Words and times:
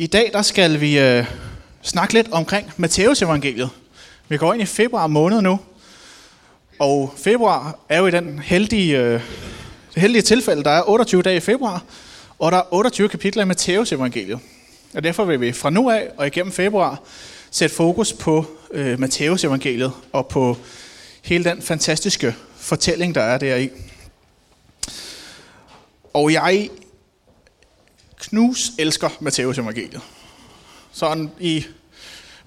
I 0.00 0.06
dag 0.06 0.30
der 0.32 0.42
skal 0.42 0.80
vi 0.80 0.98
øh, 0.98 1.24
snakke 1.82 2.14
lidt 2.14 2.28
omkring 2.32 2.72
Matteus 2.76 3.22
evangeliet. 3.22 3.70
Vi 4.28 4.36
går 4.36 4.52
ind 4.52 4.62
i 4.62 4.66
februar 4.66 5.06
måned 5.06 5.42
nu, 5.42 5.60
og 6.78 7.14
februar 7.16 7.78
er 7.88 7.98
jo 7.98 8.06
i 8.06 8.10
den 8.10 8.38
heldige, 8.38 8.98
øh, 8.98 9.20
det 9.94 10.02
heldige 10.02 10.22
tilfælde, 10.22 10.64
der 10.64 10.70
er 10.70 10.82
28 10.88 11.22
dage 11.22 11.36
i 11.36 11.40
februar, 11.40 11.84
og 12.38 12.52
der 12.52 12.58
er 12.58 12.74
28 12.74 13.08
kapitler 13.08 13.42
i 13.42 13.46
Matteus 13.46 13.92
evangeliet. 13.92 14.38
Og 14.94 15.04
derfor 15.04 15.24
vil 15.24 15.40
vi 15.40 15.52
fra 15.52 15.70
nu 15.70 15.90
af 15.90 16.08
og 16.16 16.26
igennem 16.26 16.52
februar 16.52 17.02
sætte 17.50 17.76
fokus 17.76 18.12
på 18.12 18.46
øh, 18.70 19.00
Matteus 19.00 19.44
evangeliet 19.44 19.92
og 20.12 20.26
på 20.26 20.56
hele 21.22 21.44
den 21.44 21.62
fantastiske 21.62 22.34
fortælling, 22.56 23.14
der 23.14 23.22
er 23.22 23.38
deri. 23.38 23.70
Og 26.14 26.32
jeg 26.32 26.68
knus 28.28 28.72
elsker 28.78 29.08
Matteus 29.20 29.58
evangeliet. 29.58 30.00
Sådan 30.92 31.30
i 31.40 31.64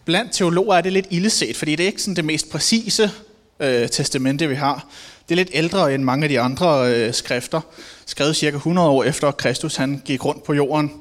blandt 0.06 0.34
teologer 0.34 0.76
er 0.76 0.82
det 0.82 0.94
lidt 0.94 1.08
illeset, 1.10 1.58
fordi 1.58 1.76
det 1.76 1.84
er 1.84 1.88
ikke 1.88 2.02
sådan 2.02 2.16
det 2.16 2.26
mest 2.26 2.50
præcise 2.50 3.12
øh, 3.60 3.90
testamente, 3.90 4.48
vi 4.48 4.56
har. 4.56 4.86
Det 5.30 5.34
er 5.34 5.36
lidt 5.36 5.50
ældre 5.54 5.96
end 5.96 6.04
mange 6.04 6.24
af 6.24 6.30
de 6.30 6.40
andre 6.40 6.94
øh, 6.94 7.14
skrifter, 7.14 7.62
skrevet 8.06 8.36
cirka 8.36 8.56
100 8.56 8.90
år 8.90 9.04
efter 9.04 9.32
Kristus 9.32 9.76
han 9.76 10.02
gik 10.06 10.26
rundt 10.26 10.44
på 10.44 10.54
jorden. 10.54 10.92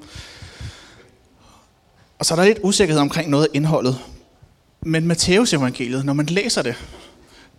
Og 2.18 2.26
så 2.26 2.34
er 2.34 2.36
der 2.36 2.44
lidt 2.44 2.58
usikkerhed 2.62 3.00
omkring 3.00 3.30
noget 3.30 3.44
af 3.44 3.48
indholdet. 3.54 3.98
Men 4.80 5.06
Matteus 5.06 5.52
evangeliet, 5.52 6.04
når 6.04 6.12
man 6.12 6.26
læser 6.26 6.62
det, 6.62 6.74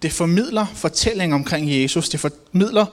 det 0.01 0.12
formidler 0.12 0.65
fortællingen 0.76 1.34
omkring 1.34 1.81
Jesus, 1.81 2.09
det 2.09 2.20
formidler 2.20 2.85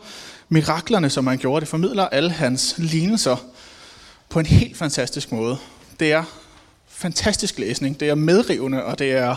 miraklerne, 0.48 1.10
som 1.10 1.26
han 1.26 1.38
gjorde, 1.38 1.60
det 1.60 1.68
formidler 1.68 2.04
alle 2.04 2.30
hans 2.30 2.74
lignelser 2.78 3.36
på 4.28 4.40
en 4.40 4.46
helt 4.46 4.76
fantastisk 4.76 5.32
måde. 5.32 5.58
Det 6.00 6.12
er 6.12 6.24
fantastisk 6.88 7.58
læsning, 7.58 8.00
det 8.00 8.08
er 8.08 8.14
medrivende, 8.14 8.84
og 8.84 8.98
det 8.98 9.12
er 9.12 9.36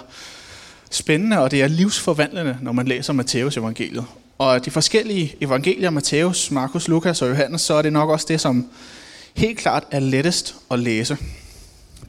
spændende, 0.91 1.39
og 1.39 1.51
det 1.51 1.61
er 1.61 1.67
livsforvandlende, 1.67 2.57
når 2.61 2.71
man 2.71 2.87
læser 2.87 3.13
Matteus 3.13 3.57
evangeliet. 3.57 4.05
Og 4.37 4.65
de 4.65 4.71
forskellige 4.71 5.35
evangelier, 5.41 5.89
Matthæus, 5.89 6.51
Markus, 6.51 6.87
Lukas 6.87 7.21
og 7.21 7.29
Johannes, 7.29 7.61
så 7.61 7.73
er 7.73 7.81
det 7.81 7.93
nok 7.93 8.09
også 8.09 8.25
det, 8.29 8.41
som 8.41 8.69
helt 9.33 9.59
klart 9.59 9.83
er 9.91 9.99
lettest 9.99 10.55
at 10.71 10.79
læse. 10.79 11.17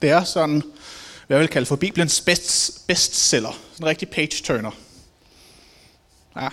Det 0.03 0.11
er 0.11 0.25
sådan, 0.25 0.62
hvad 1.27 1.37
jeg 1.37 1.41
vil 1.41 1.48
kalde 1.48 1.67
for 1.67 1.77
Bibelens 1.77 2.20
best, 2.20 2.87
bestseller. 2.87 3.59
Sådan 3.73 3.85
en 3.85 3.89
rigtig 3.89 4.09
page-turner. 4.09 4.70
Ja. 6.37 6.48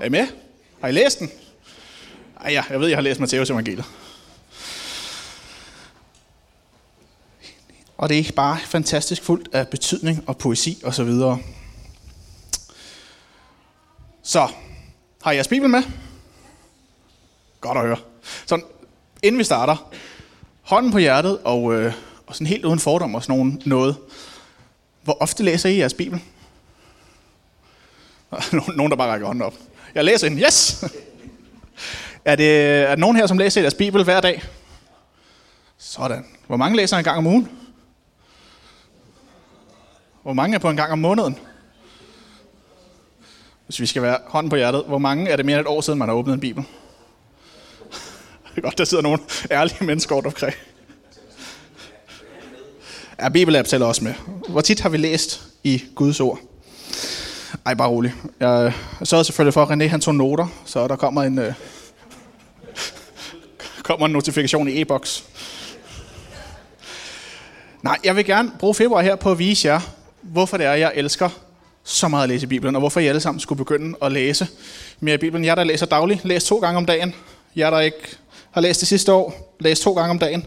Er 0.00 0.04
I 0.04 0.08
med? 0.08 0.26
Har 0.80 0.88
I 0.88 0.92
læst 0.92 1.18
den? 1.18 1.30
Ej, 2.44 2.52
ja, 2.52 2.62
jeg 2.70 2.80
ved, 2.80 2.88
jeg 2.88 2.96
har 2.96 3.02
læst 3.02 3.20
Matteus 3.20 3.50
evangeliet. 3.50 3.84
Og 8.02 8.08
det 8.08 8.28
er 8.28 8.32
bare 8.32 8.58
fantastisk 8.58 9.22
fuldt 9.22 9.48
af 9.52 9.68
betydning 9.68 10.24
og 10.26 10.38
poesi 10.38 10.80
osv. 10.84 10.92
Så, 10.92 11.04
videre. 11.04 11.38
så 14.22 14.48
har 15.22 15.32
I 15.32 15.34
jeres 15.34 15.48
bibel 15.48 15.70
med? 15.70 15.82
Godt 17.60 17.78
at 17.78 17.84
høre. 17.84 17.96
Så 18.46 18.60
inden 19.22 19.38
vi 19.38 19.44
starter, 19.44 19.92
hånden 20.62 20.92
på 20.92 20.98
hjertet 20.98 21.38
og, 21.44 21.74
øh, 21.74 21.94
og 22.26 22.34
sådan 22.34 22.46
helt 22.46 22.64
uden 22.64 22.78
fordom 22.78 23.14
og 23.14 23.22
sådan 23.22 23.36
nogen, 23.36 23.62
noget. 23.66 23.96
Hvor 25.02 25.16
ofte 25.20 25.42
læser 25.42 25.68
I 25.68 25.78
jeres 25.78 25.94
bibel? 25.94 26.20
Nogen, 28.76 28.90
der 28.90 28.96
bare 28.96 29.10
rækker 29.10 29.26
hånden 29.26 29.42
op. 29.42 29.54
Jeg 29.94 30.04
læser 30.04 30.28
den. 30.28 30.38
Yes! 30.38 30.84
Er 32.24 32.36
det, 32.36 32.62
er 32.62 32.88
der 32.88 32.96
nogen 32.96 33.16
her, 33.16 33.26
som 33.26 33.38
læser 33.38 33.60
deres 33.60 33.74
bibel 33.74 34.04
hver 34.04 34.20
dag? 34.20 34.42
Sådan. 35.78 36.24
Hvor 36.46 36.56
mange 36.56 36.76
læser 36.76 36.96
en 36.96 37.04
gang 37.04 37.18
om 37.18 37.26
ugen? 37.26 37.61
Hvor 40.22 40.32
mange 40.32 40.54
er 40.54 40.58
på 40.58 40.70
en 40.70 40.76
gang 40.76 40.92
om 40.92 40.98
måneden? 40.98 41.38
Hvis 43.66 43.80
vi 43.80 43.86
skal 43.86 44.02
være 44.02 44.18
hånden 44.26 44.50
på 44.50 44.56
hjertet, 44.56 44.84
hvor 44.86 44.98
mange 44.98 45.30
er 45.30 45.36
det 45.36 45.46
mere 45.46 45.58
end 45.58 45.66
et 45.66 45.70
år 45.70 45.80
siden, 45.80 45.98
man 45.98 46.08
har 46.08 46.14
åbnet 46.14 46.34
en 46.34 46.40
bibel? 46.40 46.64
Det 48.50 48.58
er 48.58 48.60
godt, 48.60 48.78
der 48.78 48.84
sidder 48.84 49.02
nogle 49.02 49.18
ærlige 49.50 49.84
mennesker 49.84 50.14
rundt 50.14 50.26
omkring. 50.26 50.54
Ja, 53.18 53.28
Bibelab 53.28 53.66
tæller 53.66 53.86
også 53.86 54.04
med. 54.04 54.14
Hvor 54.48 54.60
tit 54.60 54.80
har 54.80 54.88
vi 54.88 54.96
læst 54.96 55.42
i 55.64 55.82
Guds 55.94 56.20
ord? 56.20 56.38
Ej, 57.66 57.74
bare 57.74 57.88
rolig. 57.88 58.14
Jeg 58.40 58.72
sørgede 59.04 59.24
selvfølgelig 59.24 59.54
for, 59.54 59.62
at 59.62 59.70
René 59.70 59.84
han 59.86 60.00
tog 60.00 60.14
noter, 60.14 60.46
så 60.64 60.88
der 60.88 60.96
kommer 60.96 61.22
en, 61.22 61.38
øh, 61.38 61.54
kommer 63.88 64.06
en 64.06 64.12
notifikation 64.12 64.68
i 64.68 64.80
e-boks. 64.80 65.24
Nej, 67.82 67.98
jeg 68.04 68.16
vil 68.16 68.24
gerne 68.24 68.52
bruge 68.58 68.74
februar 68.74 69.02
her 69.02 69.16
på 69.16 69.30
at 69.30 69.38
vise 69.38 69.68
jer, 69.68 69.80
hvorfor 70.22 70.56
det 70.56 70.66
er, 70.66 70.72
jeg 70.72 70.92
elsker 70.94 71.28
så 71.84 72.08
meget 72.08 72.22
at 72.22 72.28
læse 72.28 72.46
Bibelen, 72.46 72.76
og 72.76 72.80
hvorfor 72.80 73.00
I 73.00 73.06
alle 73.06 73.20
sammen 73.20 73.40
skulle 73.40 73.56
begynde 73.56 73.96
at 74.02 74.12
læse 74.12 74.48
mere 75.00 75.14
i 75.14 75.18
Bibelen. 75.18 75.44
Jeg, 75.44 75.56
der 75.56 75.64
læser 75.64 75.86
dagligt, 75.86 76.24
læser 76.24 76.46
to 76.46 76.58
gange 76.58 76.76
om 76.76 76.86
dagen. 76.86 77.14
Jeg, 77.56 77.72
der 77.72 77.80
ikke 77.80 78.16
har 78.50 78.60
læst 78.60 78.80
det 78.80 78.88
sidste 78.88 79.12
år, 79.12 79.54
læser 79.60 79.84
to 79.84 79.94
gange 79.94 80.10
om 80.10 80.18
dagen. 80.18 80.46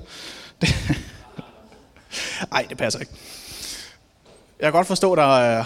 Det 0.62 0.76
Ej, 2.52 2.66
det 2.70 2.78
passer 2.78 3.00
ikke. 3.00 3.12
Jeg 4.60 4.66
kan 4.66 4.72
godt 4.72 4.88
forstå, 4.88 5.16
der 5.16 5.64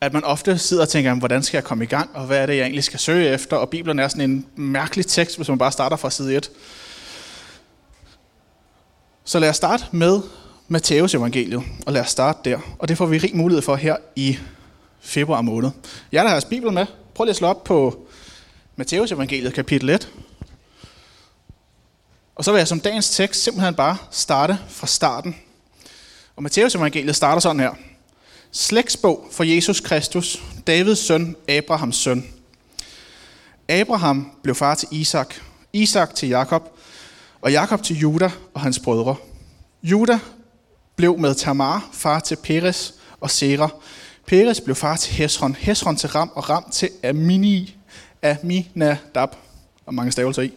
at 0.00 0.12
man 0.12 0.24
ofte 0.24 0.58
sidder 0.58 0.82
og 0.82 0.88
tænker, 0.88 1.14
hvordan 1.14 1.42
skal 1.42 1.56
jeg 1.56 1.64
komme 1.64 1.84
i 1.84 1.86
gang, 1.86 2.10
og 2.14 2.26
hvad 2.26 2.38
er 2.38 2.46
det, 2.46 2.56
jeg 2.56 2.62
egentlig 2.62 2.84
skal 2.84 2.98
søge 2.98 3.28
efter, 3.28 3.56
og 3.56 3.68
Bibelen 3.68 3.98
er 3.98 4.08
sådan 4.08 4.30
en 4.30 4.46
mærkelig 4.56 5.06
tekst, 5.06 5.36
hvis 5.36 5.48
man 5.48 5.58
bare 5.58 5.72
starter 5.72 5.96
fra 5.96 6.10
side 6.10 6.36
1. 6.36 6.50
Så 9.24 9.38
lad 9.38 9.48
os 9.48 9.56
starte 9.56 9.84
med 9.90 10.20
Matteus 10.72 11.14
evangeliet, 11.14 11.62
og 11.86 11.92
lad 11.92 12.00
os 12.00 12.10
starte 12.10 12.50
der. 12.50 12.58
Og 12.78 12.88
det 12.88 12.98
får 12.98 13.06
vi 13.06 13.18
rig 13.18 13.36
mulighed 13.36 13.62
for 13.62 13.76
her 13.76 13.96
i 14.16 14.38
februar 15.00 15.40
måned. 15.40 15.70
Jeg 16.12 16.22
der 16.22 16.28
har 16.28 16.34
jeres 16.34 16.44
bibel 16.44 16.72
med. 16.72 16.86
Prøv 17.14 17.24
lige 17.24 17.30
at 17.30 17.36
slå 17.36 17.48
op 17.48 17.64
på 17.64 18.06
Matteus 18.76 19.12
evangeliet 19.12 19.54
kapitel 19.54 19.90
1. 19.90 20.08
Og 22.34 22.44
så 22.44 22.52
vil 22.52 22.58
jeg 22.58 22.68
som 22.68 22.80
dagens 22.80 23.10
tekst 23.10 23.42
simpelthen 23.42 23.74
bare 23.74 23.96
starte 24.10 24.58
fra 24.68 24.86
starten. 24.86 25.36
Og 26.36 26.42
Matteus 26.42 26.74
evangeliet 26.74 27.16
starter 27.16 27.40
sådan 27.40 27.60
her. 27.60 27.72
Slægtsbog 28.52 29.28
for 29.30 29.44
Jesus 29.44 29.80
Kristus, 29.80 30.42
Davids 30.66 30.98
søn, 30.98 31.36
Abrahams 31.48 31.96
søn. 31.96 32.26
Abraham 33.68 34.32
blev 34.42 34.54
far 34.54 34.74
til 34.74 34.88
Isak, 34.90 35.34
Isak 35.72 36.14
til 36.14 36.28
Jakob, 36.28 36.78
og 37.40 37.52
Jakob 37.52 37.82
til 37.82 37.98
Juda 37.98 38.30
og 38.54 38.60
hans 38.60 38.78
brødre. 38.78 39.16
Juda 39.82 40.18
blev 41.00 41.18
med 41.18 41.34
Tamar 41.34 41.88
far 41.92 42.20
til 42.20 42.36
Peres 42.36 42.94
og 43.20 43.30
Sera. 43.30 43.68
Peres 44.26 44.60
blev 44.60 44.76
far 44.76 44.96
til 44.96 45.12
Hesron, 45.12 45.56
Hesron 45.58 45.96
til 45.96 46.08
Ram 46.08 46.30
og 46.34 46.50
Ram 46.50 46.64
til 46.72 46.88
Amini, 47.04 47.76
Aminadab, 48.22 49.28
og 49.86 49.94
mange 49.94 50.12
stavelser 50.12 50.42
i. 50.42 50.52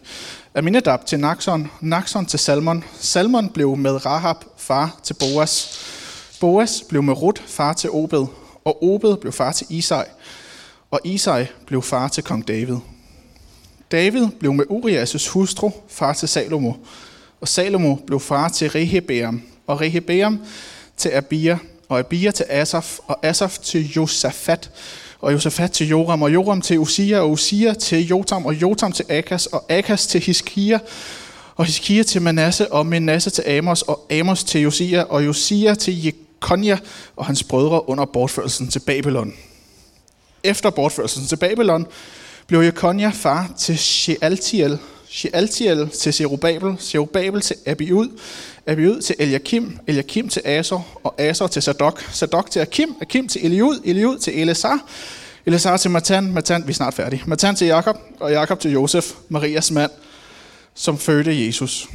Aminadab 0.54 1.06
til 1.06 1.20
Naxon, 1.20 1.70
Naxon 1.80 2.26
til 2.26 2.38
Salmon. 2.38 2.84
Salmon 3.00 3.48
blev 3.48 3.76
med 3.76 4.06
Rahab 4.06 4.36
far 4.56 5.00
til 5.02 5.14
Boas. 5.14 5.78
Boas 6.40 6.84
blev 6.88 7.02
med 7.02 7.22
Rut 7.22 7.42
far 7.46 7.72
til 7.72 7.90
Obed, 7.90 8.26
og 8.64 8.84
Obed 8.84 9.16
blev 9.16 9.32
far 9.32 9.52
til 9.52 9.66
Isai, 9.70 10.04
og 10.90 11.00
Isai 11.04 11.46
blev 11.66 11.82
far 11.82 12.08
til 12.08 12.22
kong 12.22 12.48
David. 12.48 12.76
David 13.92 14.28
blev 14.40 14.52
med 14.52 14.64
Urias' 14.70 15.30
hustru 15.30 15.70
far 15.88 16.12
til 16.12 16.28
Salomo, 16.28 16.72
og 17.40 17.48
Salomo 17.48 17.94
blev 17.94 18.20
far 18.20 18.48
til 18.48 18.70
Rehebeam, 18.70 19.42
og 19.66 19.80
Rehebeam 19.80 20.40
til 20.96 21.08
Abia, 21.08 21.58
og 21.88 21.98
Abia 21.98 22.30
til 22.30 22.46
Asaf, 22.48 22.98
og 23.06 23.26
Asaf 23.26 23.58
til 23.58 23.92
Josafat, 23.92 24.70
og 25.20 25.32
Josafat 25.32 25.72
til 25.72 25.88
Joram, 25.88 26.22
og 26.22 26.34
Joram 26.34 26.60
til 26.60 26.78
Usia, 26.78 27.20
og 27.20 27.30
Usia 27.30 27.74
til 27.74 28.06
Jotam, 28.06 28.46
og 28.46 28.54
Jotam 28.54 28.92
til 28.92 29.04
Akas, 29.08 29.46
og 29.46 29.64
Akas 29.68 30.06
til 30.06 30.20
Hiskia, 30.20 30.78
og 31.56 31.64
Hiskia 31.64 32.02
til 32.02 32.22
Manasse, 32.22 32.72
og 32.72 32.86
Manasse 32.86 33.30
til 33.30 33.42
Amos, 33.42 33.82
og 33.82 34.06
Amos 34.12 34.44
til 34.44 34.60
Josia, 34.60 35.02
og 35.02 35.26
Josia 35.26 35.74
til 35.74 36.04
Jekonia 36.04 36.78
og 37.16 37.26
hans 37.26 37.42
brødre 37.42 37.88
under 37.88 38.04
bortførelsen 38.04 38.68
til 38.68 38.78
Babylon. 38.80 39.32
Efter 40.44 40.70
bortførelsen 40.70 41.26
til 41.26 41.36
Babylon 41.36 41.86
blev 42.46 42.60
Jekonia 42.60 43.08
far 43.08 43.50
til 43.58 43.78
Shealtiel, 43.78 44.78
Shealtiel 45.14 45.90
til 45.90 46.12
Zerubabel, 46.12 46.76
Zerubabel 46.80 47.40
til 47.40 47.56
Abiud, 47.66 48.20
Abiud 48.66 49.02
til 49.02 49.14
Eliakim, 49.18 49.78
Eliakim 49.86 50.28
til 50.28 50.42
Asor, 50.44 50.86
og 51.04 51.14
Asor 51.20 51.46
til 51.46 51.62
Sadok, 51.62 52.02
Sadok 52.12 52.50
til 52.50 52.60
Akim, 52.60 52.96
Akim 53.00 53.28
til 53.28 53.46
Eliud, 53.46 53.80
Eliud 53.84 54.18
til 54.18 54.40
Elazar, 54.40 54.84
Elazar 55.46 55.76
til 55.76 55.90
Matan, 55.90 56.32
Matan, 56.32 56.66
vi 56.66 56.70
er 56.70 56.74
snart 56.74 56.94
færdige, 56.94 57.22
Matan 57.26 57.56
til 57.56 57.66
Jakob, 57.66 57.96
og 58.20 58.32
Jakob 58.32 58.60
til 58.60 58.72
Josef, 58.72 59.12
Marias 59.28 59.70
mand, 59.70 59.90
som 60.74 60.98
fødte 60.98 61.46
Jesus, 61.46 61.88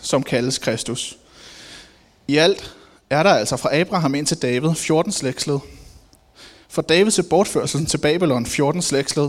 som 0.00 0.22
kaldes 0.22 0.58
Kristus. 0.58 1.18
I 2.28 2.36
alt 2.36 2.74
er 3.10 3.22
der 3.22 3.30
altså 3.30 3.56
fra 3.56 3.76
Abraham 3.76 4.14
ind 4.14 4.26
til 4.26 4.36
David 4.36 4.74
14 4.74 5.12
slægtsled. 5.12 5.58
Fra 6.68 6.82
David 6.82 7.10
til 7.10 7.22
bortførelsen 7.22 7.86
til 7.86 7.98
Babylon 7.98 8.46
14 8.46 8.82
slægtsled. 8.82 9.28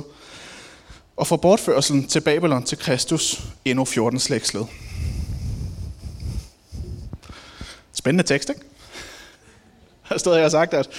Og 1.21 1.27
fra 1.27 1.37
bortførelsen 1.37 2.07
til 2.07 2.21
Babylon 2.21 2.63
til 2.63 2.77
Kristus 2.77 3.41
endnu 3.65 3.85
14 3.85 4.19
slægtsled. 4.19 4.63
Spændende 7.93 8.23
tekst, 8.23 8.49
ikke? 8.49 8.61
Her 10.09 10.17
stod 10.17 10.35
jeg 10.35 10.45
og 10.45 10.51
sagt, 10.51 10.73
at 10.73 10.89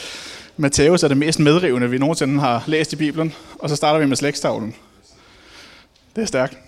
Matthæus 0.56 1.02
er 1.02 1.08
det 1.08 1.16
mest 1.16 1.38
medrivende, 1.38 1.90
vi 1.90 1.98
nogensinde 1.98 2.40
har 2.40 2.64
læst 2.66 2.92
i 2.92 2.96
Bibelen. 2.96 3.34
Og 3.58 3.68
så 3.68 3.76
starter 3.76 4.00
vi 4.00 4.06
med 4.06 4.16
slægtstavlen. 4.16 4.74
Det 6.16 6.22
er 6.22 6.26
stærkt. 6.26 6.58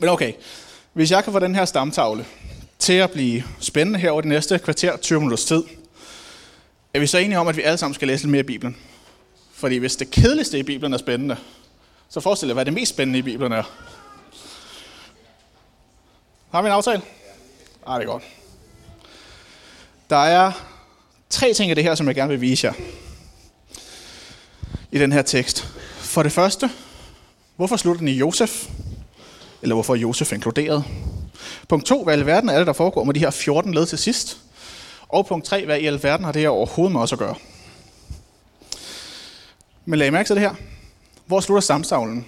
Men 0.00 0.08
okay, 0.08 0.32
hvis 0.92 1.10
jeg 1.10 1.24
kan 1.24 1.32
få 1.32 1.38
den 1.38 1.54
her 1.54 1.64
stamtavle 1.64 2.26
til 2.78 2.92
at 2.92 3.10
blive 3.10 3.42
spændende 3.60 3.98
her 3.98 4.10
over 4.10 4.20
de 4.20 4.28
næste 4.28 4.58
kvarter, 4.58 4.96
20 4.96 5.20
minutters 5.20 5.44
tid, 5.44 5.62
er 6.94 7.00
vi 7.00 7.06
så 7.06 7.18
enige 7.18 7.38
om, 7.38 7.48
at 7.48 7.56
vi 7.56 7.62
alle 7.62 7.78
sammen 7.78 7.94
skal 7.94 8.08
læse 8.08 8.22
lidt 8.24 8.30
mere 8.30 8.40
i 8.40 8.46
Bibelen? 8.46 8.76
Fordi 9.52 9.76
hvis 9.76 9.96
det 9.96 10.10
kedeligste 10.10 10.58
i 10.58 10.62
Bibelen 10.62 10.92
er 10.92 10.98
spændende, 10.98 11.36
så 12.12 12.20
forestil 12.20 12.46
jer, 12.46 12.54
hvad 12.54 12.64
det 12.64 12.72
mest 12.72 12.90
spændende 12.90 13.18
i 13.18 13.22
Bibelen 13.22 13.52
er. 13.52 13.62
Har 16.50 16.62
vi 16.62 16.68
en 16.68 16.72
aftale? 16.72 17.02
Ja, 17.88 17.94
det 17.94 18.02
er 18.02 18.06
godt. 18.06 18.22
Der 20.10 20.16
er 20.16 20.52
tre 21.30 21.52
ting 21.54 21.70
i 21.70 21.74
det 21.74 21.84
her, 21.84 21.94
som 21.94 22.06
jeg 22.06 22.14
gerne 22.14 22.28
vil 22.28 22.40
vise 22.40 22.66
jer. 22.66 22.74
I 24.90 24.98
den 24.98 25.12
her 25.12 25.22
tekst. 25.22 25.62
For 25.98 26.22
det 26.22 26.32
første, 26.32 26.70
hvorfor 27.56 27.76
slutter 27.76 27.98
den 27.98 28.08
i 28.08 28.12
Josef? 28.12 28.68
Eller 29.62 29.74
hvorfor 29.74 29.94
er 29.94 29.98
Josef 29.98 30.32
inkluderet? 30.32 30.84
Punkt 31.68 31.86
2, 31.86 32.04
hvad 32.04 32.16
i 32.16 32.18
alverden 32.20 32.48
er 32.48 32.58
det, 32.58 32.66
der 32.66 32.72
foregår 32.72 33.04
med 33.04 33.14
de 33.14 33.20
her 33.20 33.30
14 33.30 33.74
led 33.74 33.86
til 33.86 33.98
sidst? 33.98 34.38
Og 35.08 35.26
punkt 35.26 35.46
3, 35.46 35.64
hvad 35.64 35.78
i 35.78 35.86
alverden 35.86 36.24
har 36.24 36.32
det 36.32 36.42
her 36.42 36.48
overhovedet 36.48 36.92
med 36.92 37.00
os 37.00 37.12
at 37.12 37.18
gøre? 37.18 37.34
Men 39.84 39.98
lad 39.98 40.06
I 40.06 40.10
mærke 40.10 40.26
til 40.26 40.36
det 40.36 40.42
her. 40.42 40.54
Hvor 41.26 41.40
slutter 41.40 41.60
samsavlen? 41.60 42.26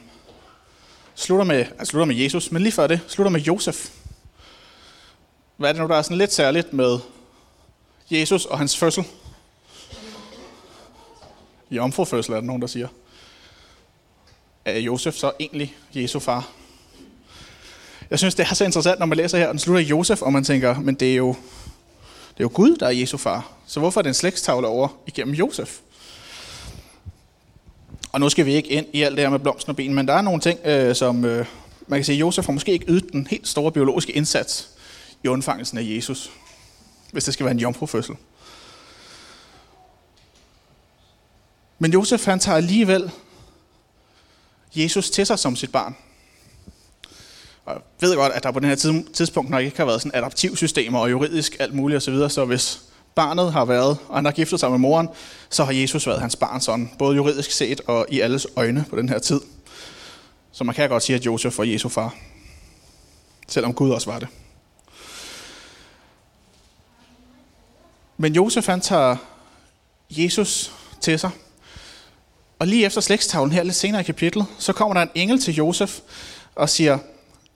Slutter 1.14 1.44
med, 1.44 1.56
altså 1.58 1.85
slutter 1.85 2.06
med 2.06 2.17
Jesus, 2.17 2.50
men 2.50 2.62
lige 2.62 2.73
før 2.73 2.87
det, 2.87 3.00
slutter 3.08 3.31
med 3.31 3.41
Josef. 3.41 3.91
Hvad 5.56 5.69
er 5.69 5.73
det 5.73 5.82
nu, 5.82 5.88
der 5.88 5.96
er 5.96 6.02
sådan 6.02 6.19
lidt 6.19 6.32
særligt 6.32 6.73
med 6.73 6.99
Jesus 8.11 8.44
og 8.44 8.58
hans 8.58 8.76
fødsel? 8.76 9.05
Jomfrufødsel 11.70 12.32
er 12.32 12.37
der 12.37 12.46
nogen, 12.46 12.62
der 12.62 12.69
siger. 12.69 12.88
Er 14.64 14.79
Josef 14.79 15.14
så 15.14 15.32
egentlig 15.41 15.76
Jesu 15.94 16.19
far? 16.19 16.49
Jeg 18.11 18.19
synes, 18.19 18.35
det 18.35 18.46
er 18.50 18.55
så 18.55 18.64
interessant, 18.64 18.99
når 18.99 19.06
man 19.06 19.19
læser 19.19 19.38
her, 19.38 19.46
og 19.46 19.52
den 19.52 19.58
slutter 19.58 19.81
i 19.81 19.87
Josef, 19.87 20.23
og 20.23 20.32
man 20.32 20.44
tænker, 20.44 20.81
men 20.81 20.94
det 20.94 21.12
er 21.12 21.17
jo, 21.17 21.29
det 22.29 22.41
er 22.41 22.44
jo 22.44 22.50
Gud, 22.55 22.76
der 22.76 22.87
er 22.87 22.91
Jesu 22.91 23.17
far. 23.17 23.52
Så 23.67 23.81
hvorfor 23.81 24.00
er 24.00 24.02
det 24.02 24.11
en 24.11 24.14
slægtstavle 24.14 24.67
over 24.67 24.88
igennem 25.06 25.35
Josef? 25.35 25.79
Og 28.14 28.20
nu 28.20 28.28
skal 28.28 28.46
vi 28.46 28.55
ikke 28.55 28.69
ind 28.69 28.87
i 28.93 29.02
alt 29.02 29.16
det 29.16 29.25
her 29.25 29.31
med 29.31 29.38
blomsten 29.38 29.70
og 29.70 29.76
ben, 29.76 29.94
men 29.94 30.08
der 30.08 30.14
er 30.14 30.22
nogle 30.22 30.40
ting, 30.40 30.58
øh, 30.64 30.94
som 30.94 31.25
øh, 31.25 31.46
man 31.87 31.99
kan 31.99 32.05
sige, 32.05 32.19
Josef 32.19 32.46
har 32.46 32.52
måske 32.52 32.72
ikke 32.72 32.84
ydet 32.88 33.12
den 33.12 33.26
helt 33.26 33.49
store 33.49 33.72
biologiske 33.72 34.12
indsats 34.12 34.69
i 35.22 35.28
undfangelsen 35.28 35.78
af 35.78 35.82
Jesus, 35.82 36.31
hvis 37.12 37.25
det 37.25 37.34
skal 37.34 37.44
være 37.44 37.50
en 37.52 37.58
jomfrufødsel. 37.58 38.14
Men 41.78 41.93
Josef 41.93 42.25
han 42.25 42.38
tager 42.38 42.56
alligevel 42.56 43.11
Jesus 44.75 45.10
til 45.10 45.26
sig 45.26 45.38
som 45.38 45.56
sit 45.56 45.72
barn. 45.72 45.96
Og 47.64 47.72
jeg 47.75 48.08
ved 48.08 48.17
godt, 48.17 48.32
at 48.32 48.43
der 48.43 48.50
på 48.50 48.60
den 48.60 48.69
her 48.69 49.02
tidspunkt 49.12 49.50
nok 49.50 49.62
ikke 49.62 49.76
har 49.76 49.84
været 49.84 50.02
sådan 50.02 50.19
adaptivsystemer 50.19 50.99
og 50.99 51.10
juridisk 51.10 51.56
alt 51.60 51.75
muligt 51.75 51.96
osv., 51.96 52.28
så 52.28 52.44
hvis 52.44 52.82
barnet 53.14 53.52
har 53.52 53.64
været, 53.64 53.99
og 54.08 54.16
han 54.16 54.25
har 54.25 54.32
giftet 54.32 54.61
sig 54.61 54.70
med 54.70 54.78
moren, 54.78 55.08
så 55.50 55.64
har 55.64 55.72
Jesus 55.72 56.06
været 56.06 56.20
hans 56.20 56.37
barns 56.37 56.64
sådan, 56.64 56.90
både 56.99 57.16
juridisk 57.16 57.50
set 57.50 57.81
og 57.87 58.06
i 58.08 58.20
alles 58.20 58.46
øjne 58.56 58.84
på 58.90 58.96
den 58.96 59.08
her 59.08 59.19
tid. 59.19 59.40
Så 60.52 60.64
man 60.64 60.75
kan 60.75 60.88
godt 60.88 61.02
sige, 61.02 61.16
at 61.16 61.26
Josef 61.26 61.58
var 61.58 61.64
Jesu 61.64 61.88
far. 61.88 62.14
Selvom 63.49 63.75
Gud 63.75 63.90
også 63.90 64.11
var 64.11 64.19
det. 64.19 64.28
Men 68.16 68.34
Josef 68.34 68.66
han 68.66 68.81
tager 68.81 69.17
Jesus 70.10 70.72
til 71.00 71.19
sig. 71.19 71.31
Og 72.58 72.67
lige 72.67 72.87
efter 72.87 73.00
slægtstavlen 73.00 73.52
her 73.52 73.62
lidt 73.62 73.75
senere 73.75 74.00
i 74.00 74.05
kapitlet, 74.05 74.46
så 74.58 74.72
kommer 74.72 74.94
der 74.94 75.02
en 75.02 75.10
engel 75.14 75.40
til 75.40 75.55
Josef 75.55 76.00
og 76.55 76.69
siger, 76.69 76.99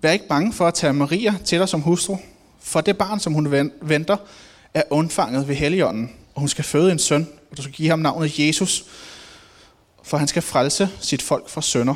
Vær 0.00 0.10
ikke 0.10 0.28
bange 0.28 0.52
for 0.52 0.66
at 0.66 0.74
tage 0.74 0.92
Maria 0.92 1.34
til 1.44 1.58
dig 1.58 1.68
som 1.68 1.80
hustru, 1.80 2.16
for 2.60 2.80
det 2.80 2.98
barn, 2.98 3.20
som 3.20 3.32
hun 3.32 3.70
venter, 3.82 4.16
er 4.74 4.82
undfanget 4.90 5.48
ved 5.48 5.54
Helligånden, 5.54 6.12
og 6.34 6.40
hun 6.40 6.48
skal 6.48 6.64
føde 6.64 6.92
en 6.92 6.98
søn, 6.98 7.28
og 7.50 7.56
du 7.56 7.62
skal 7.62 7.74
give 7.74 7.88
ham 7.88 7.98
navnet 7.98 8.38
Jesus, 8.38 8.84
for 10.02 10.16
han 10.16 10.28
skal 10.28 10.42
frelse 10.42 10.88
sit 11.00 11.22
folk 11.22 11.48
fra 11.48 11.62
sønder. 11.62 11.94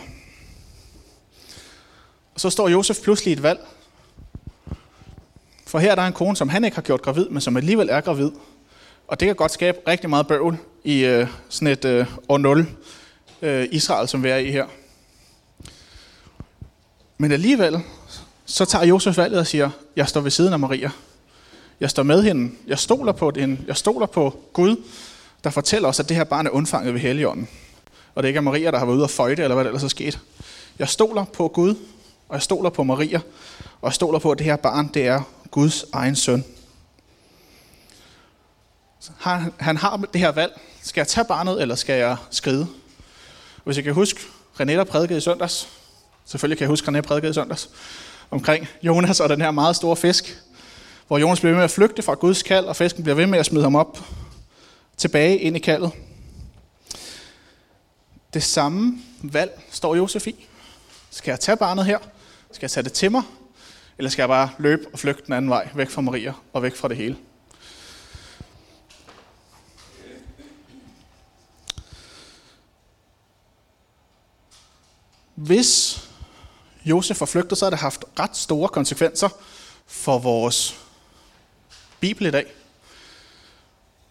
Og 2.34 2.40
så 2.40 2.50
står 2.50 2.69
Josef 2.69 3.00
pludselig 3.02 3.32
et 3.32 3.42
valg. 3.42 3.60
For 5.66 5.78
her 5.78 5.90
er 5.90 5.94
der 5.94 6.02
en 6.02 6.12
kone, 6.12 6.36
som 6.36 6.48
han 6.48 6.64
ikke 6.64 6.74
har 6.74 6.82
gjort 6.82 7.02
gravid, 7.02 7.28
men 7.28 7.40
som 7.40 7.56
alligevel 7.56 7.88
er 7.88 8.00
gravid. 8.00 8.30
Og 9.08 9.20
det 9.20 9.26
kan 9.26 9.36
godt 9.36 9.52
skabe 9.52 9.78
rigtig 9.88 10.10
meget 10.10 10.26
bøvl 10.26 10.58
i 10.84 11.04
øh, 11.04 11.26
sådan 11.48 11.69
et 11.69 11.84
øh, 11.84 12.06
år 12.28 12.38
0 12.38 12.66
øh, 13.42 13.69
Israel, 13.70 14.08
som 14.08 14.22
vi 14.24 14.28
er 14.28 14.36
i 14.36 14.50
her. 14.50 14.66
Men 17.19 17.32
alligevel, 17.32 17.80
så 18.46 18.64
tager 18.64 18.84
Josef 18.84 19.16
valget 19.16 19.40
og 19.40 19.46
siger, 19.46 19.70
jeg 19.96 20.08
står 20.08 20.20
ved 20.20 20.30
siden 20.30 20.52
af 20.52 20.58
Maria. 20.58 20.90
Jeg 21.82 21.90
står 21.90 22.02
med 22.02 22.23
hende. 22.23 22.52
Jeg 22.67 22.79
stoler 22.79 23.12
på 23.12 23.32
hende. 23.37 23.58
Jeg 23.67 23.76
stoler 23.76 24.06
på 24.06 24.38
Gud, 24.52 24.76
der 25.44 25.50
fortæller 25.50 25.88
os, 25.88 26.00
at 26.00 26.08
det 26.08 26.17
her 26.17 26.25
barn 26.25 26.46
er 26.46 26.50
undfanget 26.50 26.94
ved 26.94 27.00
Helligånden. 27.00 27.49
Og 28.14 28.23
det 28.23 28.29
ikke 28.29 28.38
er 28.38 28.43
Maria, 28.43 28.70
der 28.70 28.79
har 28.79 28.87
været 28.87 28.96
ude 28.96 29.05
og 29.05 29.11
føjte, 29.11 29.43
eller 29.43 29.55
hvad 29.55 29.64
der 29.64 29.70
ellers 29.70 29.84
er 29.84 29.88
sket. 29.88 30.19
Jeg 30.79 30.88
stoler 30.88 31.25
på 31.25 31.49
Gud, 31.49 31.75
og 32.29 32.34
jeg 32.34 32.43
stoler 32.43 32.70
på 32.70 32.82
Maria, 32.82 33.20
og 33.81 33.87
jeg 33.87 33.93
stoler 33.93 34.19
på, 34.19 34.31
at 34.31 34.38
det 34.38 34.46
her 34.46 34.56
barn, 34.56 34.90
det 34.94 35.06
er 35.06 35.20
Guds 35.50 35.84
egen 35.93 36.17
søn. 36.17 36.44
Han, 39.19 39.52
han 39.58 39.76
har 39.76 39.96
det 39.96 40.20
her 40.20 40.32
valg. 40.32 40.61
Skal 40.82 41.00
jeg 41.00 41.08
tage 41.08 41.25
barnet, 41.25 41.62
eller 41.62 41.75
skal 41.75 41.99
jeg 41.99 42.17
skride? 42.31 42.67
Hvis 43.64 43.76
jeg 43.76 43.84
kan 43.84 43.94
huske, 43.94 44.20
René 44.61 44.64
der 44.64 44.84
prædikede 44.84 45.19
i 45.19 45.20
søndags, 45.20 45.69
Selvfølgelig 46.25 46.58
kan 46.58 46.62
jeg 46.64 46.69
huske, 46.69 46.90
René 46.90 47.00
prædikede 47.00 47.31
i 47.31 47.34
søndags 47.34 47.70
omkring 48.31 48.69
Jonas 48.82 49.20
og 49.20 49.29
den 49.29 49.40
her 49.40 49.50
meget 49.50 49.76
store 49.76 49.96
fisk, 49.96 50.43
hvor 51.06 51.19
Jonas 51.19 51.40
bliver 51.40 51.52
ved 51.52 51.58
med 51.58 51.64
at 51.64 51.70
flygte 51.70 52.02
fra 52.02 52.14
Guds 52.14 52.43
kald, 52.43 52.66
og 52.66 52.76
fisken 52.76 53.02
bliver 53.02 53.16
ved 53.16 53.26
med 53.26 53.38
at 53.38 53.46
smide 53.46 53.64
ham 53.64 53.76
op 53.76 53.99
tilbage 54.96 55.38
ind 55.38 55.56
i 55.56 55.60
kaldet. 55.60 55.90
Det 58.34 58.43
samme 58.43 58.99
valg 59.22 59.62
står 59.70 59.94
Josef 59.96 60.26
i. 60.26 60.49
Skal 61.10 61.32
jeg 61.32 61.40
tage 61.40 61.56
barnet 61.56 61.87
her? 61.87 61.99
Skal 62.52 62.64
jeg 62.64 62.70
tage 62.70 62.84
det 62.84 62.93
til 62.93 63.10
mig? 63.10 63.22
Eller 63.99 64.10
skal 64.10 64.22
jeg 64.22 64.28
bare 64.28 64.50
løbe 64.58 64.87
og 64.93 64.99
flygte 64.99 65.22
den 65.26 65.32
anden 65.32 65.50
vej, 65.50 65.69
væk 65.75 65.90
fra 65.90 66.00
Maria 66.00 66.32
og 66.52 66.62
væk 66.62 66.76
fra 66.76 66.88
det 66.88 66.96
hele? 66.96 67.16
Hvis 75.34 76.00
Josef 76.84 77.20
var 77.20 77.27
flygtet, 77.27 77.58
så 77.58 77.65
har 77.65 77.70
det 77.70 77.79
haft 77.79 78.05
ret 78.19 78.36
store 78.36 78.69
konsekvenser 78.69 79.29
for 79.86 80.19
vores 80.19 80.81
Bibel 82.03 82.27
i 82.27 82.31
dag. 82.31 82.47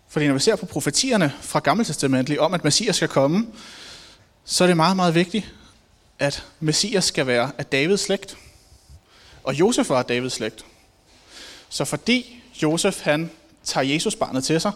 Fordi 0.10 0.28
når 0.28 0.34
vi 0.34 0.40
ser 0.40 0.56
på 0.56 0.66
profetierne 0.66 1.34
fra 1.42 1.60
Gamle 1.60 1.86
Testamentet 1.86 2.40
om, 2.40 2.54
at 2.54 2.64
Messias 2.64 2.96
skal 2.96 3.08
komme, 3.08 3.48
så 4.46 4.64
er 4.64 4.68
det 4.68 4.78
meget, 4.78 4.96
meget 4.96 5.16
vigtigt, 5.16 5.54
at 6.20 6.46
Messias 6.60 7.06
skal 7.06 7.28
være 7.28 7.52
af 7.58 7.66
Davids 7.66 8.02
slægt. 8.02 8.38
Og 9.44 9.60
Josef 9.60 9.90
var 9.90 10.00
af 10.00 10.06
Davids 10.06 10.34
slægt. 10.34 10.66
Så 11.70 11.86
fordi 11.86 12.44
Josef 12.64 13.02
han 13.02 13.32
tager 13.64 13.86
Jesus 13.86 14.16
barnet 14.16 14.44
til 14.44 14.62
sig, 14.62 14.72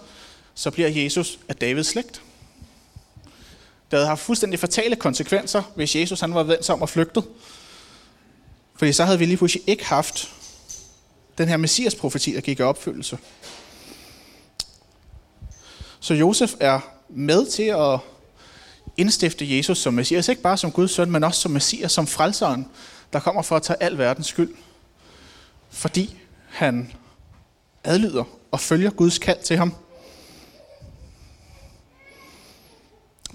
så 0.56 0.72
bliver 0.72 0.90
Jesus 0.90 1.40
af 1.48 1.56
Davids 1.56 1.88
slægt. 1.88 2.22
Det 3.92 4.00
havde 4.00 4.08
haft 4.08 4.22
fuldstændig 4.22 4.60
fatale 4.60 4.96
konsekvenser, 4.96 5.64
hvis 5.76 5.96
Jesus 5.96 6.20
han 6.20 6.34
var 6.34 6.44
vendt 6.44 6.70
om 6.70 6.82
og 6.82 6.90
flygtet. 6.90 7.24
Fordi 8.76 8.94
så 8.94 9.06
havde 9.06 9.20
vi 9.20 9.26
lige 9.26 9.38
pludselig 9.38 9.64
ikke 9.68 9.86
haft 9.86 10.35
den 11.38 11.48
her 11.48 11.58
messias 11.58 11.96
profeti, 11.96 12.34
der 12.36 12.42
gik 12.42 12.60
i 12.60 12.63
opfyldelse. 12.63 13.18
Så 16.00 16.13
Josef 16.13 16.54
er 16.60 16.80
med 17.10 17.46
til 17.46 17.63
at 17.63 18.00
indstifte 18.98 19.58
Jesus 19.58 19.77
som 19.77 19.94
messias, 19.94 20.30
ikke 20.30 20.42
bare 20.42 20.58
som 20.58 20.72
Guds 20.72 20.92
søn, 20.92 21.12
men 21.12 21.24
også 21.24 21.42
som 21.42 21.51
messias, 21.51 21.92
som 21.92 22.08
frelseren, 22.08 22.68
der 23.13 23.20
kommer 23.20 23.42
for 23.42 23.56
at 23.56 23.63
tage 23.63 23.84
al 23.84 23.98
verdens 23.98 24.27
skyld. 24.27 24.56
Fordi 25.70 26.18
han 26.50 26.94
adlyder 27.84 28.24
og 28.51 28.60
følger 28.60 28.89
Guds 28.89 29.18
kald 29.18 29.44
til 29.44 29.58
ham. 29.58 29.75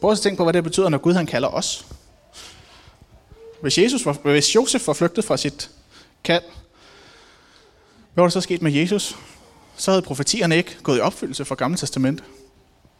Prøv 0.00 0.12
at 0.12 0.18
tænke 0.18 0.36
på, 0.36 0.44
hvad 0.44 0.52
det 0.52 0.64
betyder, 0.64 0.88
når 0.88 0.98
Gud 0.98 1.14
han 1.14 1.26
kalder 1.26 1.48
os. 1.48 1.86
Hvis, 3.62 3.78
Jesus 3.78 4.06
var, 4.06 4.12
hvis 4.12 4.54
Josef 4.54 4.86
var 4.86 4.92
flygtet 4.92 5.24
fra 5.24 5.36
sit 5.36 5.70
kald, 6.24 6.42
hvad 8.20 8.24
var 8.24 8.28
der 8.28 8.40
så 8.40 8.40
sket 8.40 8.62
med 8.62 8.72
Jesus? 8.72 9.16
Så 9.76 9.90
havde 9.90 10.02
profetierne 10.02 10.56
ikke 10.56 10.76
gået 10.82 10.98
i 10.98 11.00
opfyldelse 11.00 11.44
fra 11.44 11.54
Gamle 11.54 11.78
Testament. 11.78 12.24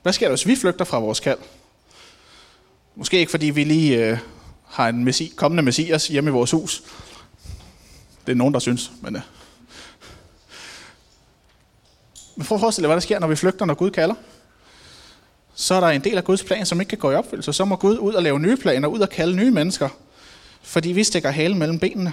Hvad 0.03 0.12
sker 0.12 0.27
der, 0.27 0.37
hvis 0.37 0.47
vi 0.47 0.57
flygter 0.57 0.85
fra 0.85 0.99
vores 0.99 1.21
kald? 1.21 1.39
Måske 2.95 3.19
ikke, 3.19 3.31
fordi 3.31 3.50
vi 3.50 3.65
lige 3.65 4.07
øh, 4.07 4.19
har 4.67 4.89
en 4.89 5.05
messi, 5.05 5.33
kommende 5.37 5.62
messias 5.62 6.09
hjemme 6.09 6.31
i 6.31 6.33
vores 6.33 6.50
hus. 6.50 6.83
Det 8.27 8.33
er 8.33 8.37
nogen, 8.37 8.55
der 8.55 8.61
synes, 8.61 8.91
men... 9.03 9.17
Øh. 9.17 9.23
Men 12.37 12.47
prøv 12.47 12.57
at 12.57 12.61
forestille 12.61 12.85
dig, 12.85 12.89
hvad 12.89 12.97
der 12.97 13.00
sker, 13.00 13.19
når 13.19 13.29
vi 13.29 13.37
flygter, 13.37 13.65
når 13.65 13.75
Gud 13.75 13.91
kalder. 13.91 14.15
Så 15.55 15.75
er 15.75 15.81
der 15.81 15.89
en 15.89 16.05
del 16.05 16.17
af 16.17 16.25
Guds 16.25 16.45
plan, 16.45 16.67
som 16.67 16.81
ikke 16.81 16.91
kan 16.91 16.99
gå 16.99 17.11
i 17.11 17.15
opfyldelse. 17.15 17.53
Så 17.53 17.65
må 17.65 17.77
Gud 17.77 17.99
ud 17.99 18.15
og 18.15 18.23
lave 18.23 18.41
nye 18.41 18.57
planer, 18.57 18.89
ud 18.89 19.00
og 19.00 19.11
kalde 19.11 19.37
nye 19.37 19.50
mennesker. 19.50 19.89
Fordi 20.62 20.93
vi 20.93 21.05
stikker 21.05 21.31
halen 21.31 21.59
mellem 21.59 21.79
benene. 21.79 22.12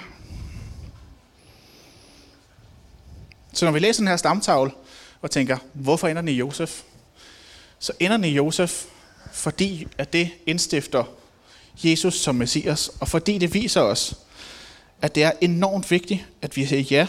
Så 3.57 3.65
når 3.65 3.71
vi 3.71 3.79
læser 3.79 4.01
den 4.01 4.07
her 4.07 4.17
stamtavle 4.17 4.71
og 5.21 5.31
tænker, 5.31 5.57
hvorfor 5.73 6.07
ender 6.07 6.21
den 6.21 6.29
i 6.29 6.33
Josef? 6.33 6.81
Så 7.79 7.93
ender 7.99 8.17
den 8.17 8.23
i 8.23 8.29
Josef, 8.29 8.85
fordi 9.31 9.87
at 9.97 10.13
det 10.13 10.29
indstifter 10.45 11.03
Jesus 11.83 12.13
som 12.15 12.35
Messias, 12.35 12.91
og 12.99 13.07
fordi 13.07 13.37
det 13.37 13.53
viser 13.53 13.81
os, 13.81 14.15
at 15.01 15.15
det 15.15 15.23
er 15.23 15.31
enormt 15.41 15.91
vigtigt, 15.91 16.25
at 16.41 16.55
vi 16.55 16.65
siger 16.65 16.81
ja, 16.81 17.07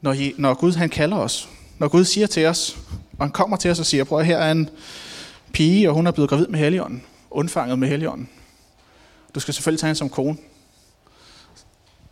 når, 0.00 0.40
når 0.40 0.54
Gud 0.54 0.72
han 0.72 0.88
kalder 0.88 1.16
os. 1.16 1.48
Når 1.78 1.88
Gud 1.88 2.04
siger 2.04 2.26
til 2.26 2.46
os, 2.46 2.76
og 3.18 3.24
han 3.24 3.30
kommer 3.30 3.56
til 3.56 3.70
os 3.70 3.78
og 3.78 3.86
siger, 3.86 4.04
prøv 4.04 4.18
at 4.18 4.26
her 4.26 4.38
er 4.38 4.52
en 4.52 4.70
pige, 5.52 5.88
og 5.88 5.94
hun 5.94 6.06
er 6.06 6.10
blevet 6.10 6.30
gravid 6.30 6.46
med 6.46 6.58
Helligånden, 6.58 7.02
undfanget 7.30 7.78
med 7.78 7.88
Helligånden. 7.88 8.28
Du 9.34 9.40
skal 9.40 9.54
selvfølgelig 9.54 9.80
tage 9.80 9.88
hende 9.88 9.98
som 9.98 10.08
kone. 10.08 10.36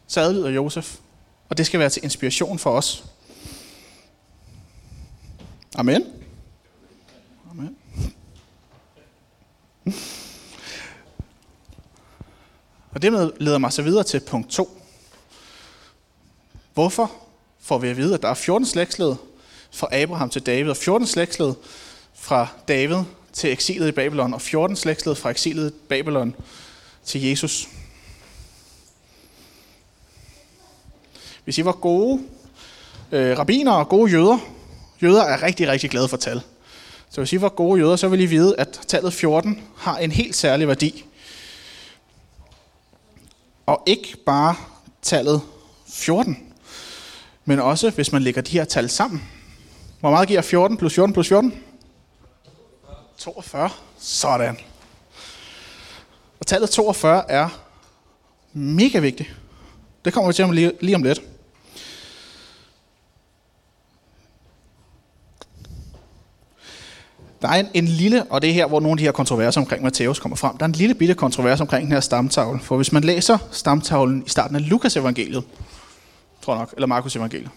Så 0.07 0.21
adlyder 0.21 0.50
Josef, 0.50 0.97
og 1.52 1.59
det 1.59 1.66
skal 1.66 1.80
være 1.80 1.90
til 1.90 2.04
inspiration 2.04 2.59
for 2.59 2.71
os. 2.71 3.04
Amen. 5.75 6.04
Amen. 7.50 7.76
Og 12.90 13.02
det 13.02 13.32
leder 13.40 13.59
mig 13.59 13.73
så 13.73 13.82
videre 13.82 14.04
til 14.04 14.21
punkt 14.21 14.50
2. 14.50 14.82
Hvorfor 16.75 17.12
får 17.61 17.78
vi 17.78 17.88
at 17.88 17.97
vide, 17.97 18.14
at 18.14 18.23
der 18.23 18.28
er 18.28 18.35
14 18.35 18.66
slægtsled 18.66 19.14
fra 19.71 19.88
Abraham 19.92 20.30
til 20.30 20.47
David, 20.47 20.71
og 20.71 20.76
14 20.76 21.06
slægtsled 21.06 21.54
fra 22.14 22.47
David 22.68 23.04
til 23.32 23.52
eksilet 23.52 23.88
i 23.88 23.92
Babylon, 23.92 24.35
og 24.35 24.40
14 24.40 24.76
slægtsled 24.76 25.14
fra 25.14 25.30
eksilet 25.30 25.71
i 25.71 25.75
Babylon 25.88 26.35
til 27.04 27.23
Jesus. 27.23 27.68
Hvis 31.44 31.58
I 31.58 31.64
var 31.64 31.72
gode 31.72 32.22
øh, 33.12 33.38
rabiner 33.38 33.72
og 33.72 33.88
gode 33.88 34.11
jøder, 34.11 34.38
jøder 35.02 35.22
er 35.22 35.42
rigtig, 35.42 35.68
rigtig 35.68 35.90
glade 35.90 36.08
for 36.08 36.16
tal. 36.16 36.42
Så 37.11 37.20
hvis 37.20 37.32
I 37.32 37.40
var 37.40 37.49
gode 37.49 37.80
jøder, 37.80 37.96
så 37.96 38.08
vil 38.08 38.20
I 38.20 38.26
vide, 38.26 38.54
at 38.58 38.80
tallet 38.87 39.12
14 39.12 39.62
har 39.76 39.99
en 39.99 40.12
helt 40.12 40.37
særlig 40.37 40.68
værdi. 40.68 41.04
Og 43.66 43.82
ikke 43.87 44.16
bare 44.26 44.54
tallet 45.02 45.40
14, 45.87 46.52
men 47.44 47.61
også 47.61 47.90
hvis 47.90 48.12
man 48.12 48.22
lægger 48.22 48.42
de 48.42 48.52
her 48.52 48.64
tal 48.64 48.90
sammen. 48.90 49.22
Hvor 50.00 50.11
meget 50.11 50.28
giver 50.28 50.42
14 50.42 50.76
plus 50.76 50.94
14 50.94 51.12
plus 51.12 51.28
14? 51.28 51.62
42. 53.18 53.70
Sådan. 53.99 54.58
Og 56.40 56.46
tallet 56.46 56.70
42 56.70 57.30
er 57.30 57.49
mega 58.52 58.99
vigtigt. 58.99 59.41
Det 60.04 60.12
kommer 60.12 60.28
vi 60.28 60.35
til 60.35 60.49
lige, 60.54 60.73
lige 60.80 60.94
om 60.94 61.02
lidt. 61.02 61.23
Der 67.42 67.49
er 67.49 67.54
en, 67.54 67.68
en 67.75 67.88
lille, 67.88 68.25
og 68.25 68.42
det 68.42 68.50
er 68.50 68.54
her, 68.54 68.66
hvor 68.66 68.80
nogle 68.80 68.92
af 68.92 68.99
de 68.99 69.04
her 69.04 69.12
kontroverser 69.12 69.61
omkring 69.61 69.82
Matthæus 69.82 70.18
kommer 70.18 70.37
frem. 70.37 70.56
Der 70.56 70.64
er 70.64 70.68
en 70.68 70.73
lille 70.73 70.94
bitte 70.94 71.14
kontrovers 71.14 71.61
omkring 71.61 71.85
den 71.85 71.92
her 71.92 72.00
stamtavle. 72.00 72.61
For 72.61 72.76
hvis 72.76 72.92
man 72.92 73.04
læser 73.04 73.38
stamtavlen 73.50 74.23
i 74.26 74.28
starten 74.28 74.56
af 74.56 74.68
Lukas 74.68 74.97
evangeliet, 74.97 75.44
tror 76.42 76.54
nok, 76.54 76.73
eller 76.73 76.87
Markus 76.87 77.16
evangeliet. 77.16 77.50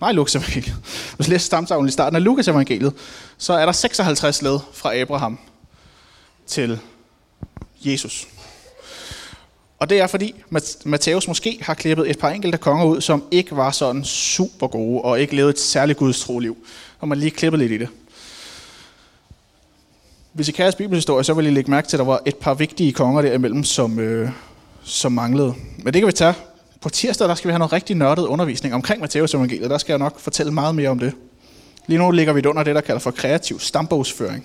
Nej, 0.00 0.12
Lukas 0.12 0.34
evangeliet. 0.34 0.76
Hvis 1.16 1.28
man 1.28 1.32
læser 1.32 1.46
stamtavlen 1.46 1.88
i 1.88 1.92
starten 1.92 2.16
af 2.16 2.24
Lukas 2.24 2.48
evangeliet, 2.48 2.92
så 3.38 3.52
er 3.52 3.66
der 3.66 3.72
56 3.72 4.42
led 4.42 4.58
fra 4.72 4.96
Abraham 4.96 5.38
til 6.46 6.78
Jesus. 7.84 8.28
Og 9.78 9.90
det 9.90 10.00
er 10.00 10.06
fordi 10.06 10.34
Matthæus 10.84 11.28
måske 11.28 11.58
har 11.62 11.74
klippet 11.74 12.10
et 12.10 12.18
par 12.18 12.30
enkelte 12.30 12.58
konger 12.58 12.84
ud, 12.84 13.00
som 13.00 13.24
ikke 13.30 13.56
var 13.56 13.70
sådan 13.70 14.04
super 14.04 14.66
gode, 14.66 15.02
og 15.02 15.20
ikke 15.20 15.36
levede 15.36 15.50
et 15.50 15.58
særligt 15.58 15.98
gudstro 15.98 16.38
liv. 16.38 16.56
Og 17.00 17.08
man 17.08 17.18
lige 17.18 17.30
klippet 17.30 17.58
lidt 17.58 17.72
i 17.72 17.78
det. 17.78 17.88
Hvis 20.32 20.48
I 20.48 20.52
kan 20.52 20.62
jeres 20.62 20.74
bibelhistorie, 20.74 21.24
så 21.24 21.34
vil 21.34 21.46
I 21.46 21.50
lægge 21.50 21.70
mærke 21.70 21.88
til, 21.88 21.96
at 21.96 21.98
der 21.98 22.04
var 22.04 22.20
et 22.26 22.36
par 22.36 22.54
vigtige 22.54 22.92
konger 22.92 23.22
derimellem, 23.22 23.64
som, 23.64 23.98
øh, 23.98 24.30
som 24.84 25.12
manglede. 25.12 25.54
Men 25.78 25.94
det 25.94 26.02
kan 26.02 26.06
vi 26.06 26.12
tage. 26.12 26.34
På 26.80 26.88
tirsdag 26.88 27.28
der 27.28 27.34
skal 27.34 27.48
vi 27.48 27.52
have 27.52 27.58
noget 27.58 27.72
rigtig 27.72 27.96
nørdet 27.96 28.26
undervisning 28.26 28.74
omkring 28.74 29.00
Matteus 29.00 29.34
evangeliet. 29.34 29.70
Der 29.70 29.78
skal 29.78 29.92
jeg 29.92 29.98
nok 29.98 30.20
fortælle 30.20 30.52
meget 30.52 30.74
mere 30.74 30.88
om 30.88 30.98
det. 30.98 31.12
Lige 31.86 31.98
nu 31.98 32.10
ligger 32.10 32.32
vi 32.32 32.46
under 32.46 32.62
det, 32.62 32.74
der 32.74 32.80
kalder 32.80 33.00
for 33.00 33.10
kreativ 33.10 33.60
stambogsføring. 33.60 34.44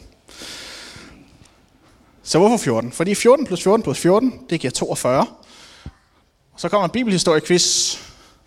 Så 2.24 2.40
hvorfor 2.40 2.58
14? 2.58 2.92
Fordi 2.92 3.16
14 3.16 3.46
plus 3.46 3.64
14 3.64 3.84
plus 3.84 4.00
14, 4.00 4.46
det 4.50 4.60
giver 4.60 4.72
42. 4.72 5.26
Så 6.58 6.70
kommer 6.70 6.86
en 6.86 6.92
bibelhistorie-quiz. 6.92 7.98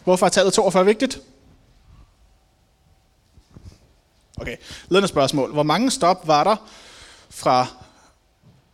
Hvorfor 0.05 0.27
er 0.27 0.31
tallet 0.31 0.55
42 0.55 0.85
vigtigt? 0.85 1.21
Okay, 4.41 4.57
ledende 4.89 5.09
spørgsmål. 5.09 5.53
Hvor 5.53 5.63
mange 5.63 5.91
stop 5.91 6.29
var 6.29 6.45
der 6.45 6.57
fra 7.31 7.67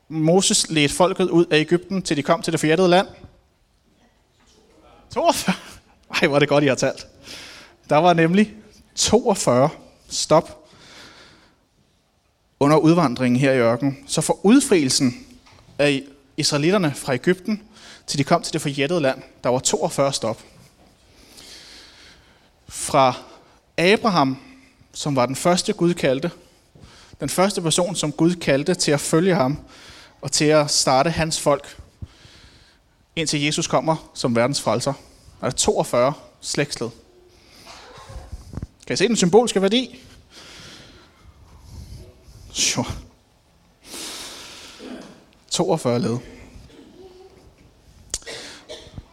Moses 0.09 0.71
ledte 0.71 0.95
folket 0.95 1.30
ud 1.30 1.47
af 1.47 1.59
Ægypten, 1.59 2.02
til 2.02 2.16
de 2.16 2.23
kom 2.23 2.42
til 2.42 2.52
det 2.52 2.61
forjættede 2.61 2.88
land? 2.88 3.09
42. 5.11 5.54
Ej, 6.11 6.26
hvor 6.26 6.35
er 6.37 6.38
det 6.38 6.49
godt, 6.49 6.64
I 6.64 6.66
har 6.66 6.75
talt. 6.75 7.07
Der 7.88 7.97
var 7.97 8.12
nemlig 8.12 8.54
42 8.95 9.69
stop 10.09 10.60
under 12.61 12.76
udvandringen 12.76 13.40
her 13.40 13.52
i 13.52 13.59
ørkenen. 13.59 13.99
Så 14.07 14.21
for 14.21 14.38
udfrielsen 14.43 15.26
af 15.79 16.02
israelitterne 16.37 16.95
fra 16.97 17.14
Ægypten, 17.14 17.62
til 18.07 18.19
de 18.19 18.25
kom 18.25 18.43
til 18.43 18.52
det 18.52 18.61
forjættede 18.61 19.00
land, 19.00 19.23
der 19.45 19.50
var 19.50 19.59
42 19.59 20.12
stop. 20.12 20.43
Fra 22.69 23.14
Abraham, 23.79 24.38
som 24.93 25.17
var 25.17 25.26
den 25.26 25.37
første 25.37 25.73
Gud 25.73 25.95
kaldte, 25.95 26.31
den 27.21 27.29
første 27.29 27.62
person, 27.62 27.97
som 27.97 28.12
Gud 28.12 28.35
kaldte 28.35 28.75
til 28.75 28.93
at 28.93 29.00
følge 29.00 29.35
ham 29.35 29.59
og 30.21 30.33
til 30.33 30.45
at 30.45 30.71
starte 30.71 31.11
hans 31.11 31.40
folk, 31.40 31.76
indtil 33.17 33.43
Jesus 33.43 33.67
kommer 33.67 34.11
som 34.14 34.37
verdens 34.37 34.61
frelser. 34.61 34.93
Der 35.40 35.47
er 35.47 35.50
42 35.50 36.12
slægtsled. 36.40 36.88
Kan 38.87 38.95
I 38.95 38.97
se 38.97 39.09
den 39.09 39.17
symbolske 39.17 39.62
værdi? 39.62 40.00
Jo. 42.61 42.85
42 45.50 45.99
led. 45.99 46.19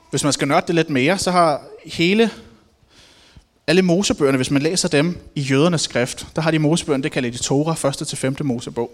Hvis 0.10 0.24
man 0.24 0.34
skal 0.34 0.48
nørde 0.48 0.68
det 0.68 0.76
lidt 0.76 0.90
mere, 0.90 1.18
så 1.18 1.32
har 1.32 1.62
hele 1.86 2.32
alle 3.68 3.82
Mosebøgerne, 3.82 4.38
hvis 4.38 4.52
man 4.52 4.62
læser 4.62 4.88
dem 4.88 5.18
i 5.36 5.42
jødernes 5.42 5.82
skrift, 5.82 6.28
der 6.36 6.42
har 6.42 6.52
de 6.52 6.60
Mosebøgerne, 6.60 7.04
det 7.04 7.12
kalder 7.12 7.30
de 7.30 7.38
Torah, 7.38 7.86
1. 8.02 8.08
til 8.08 8.18
5. 8.18 8.36
Mosebog. 8.42 8.92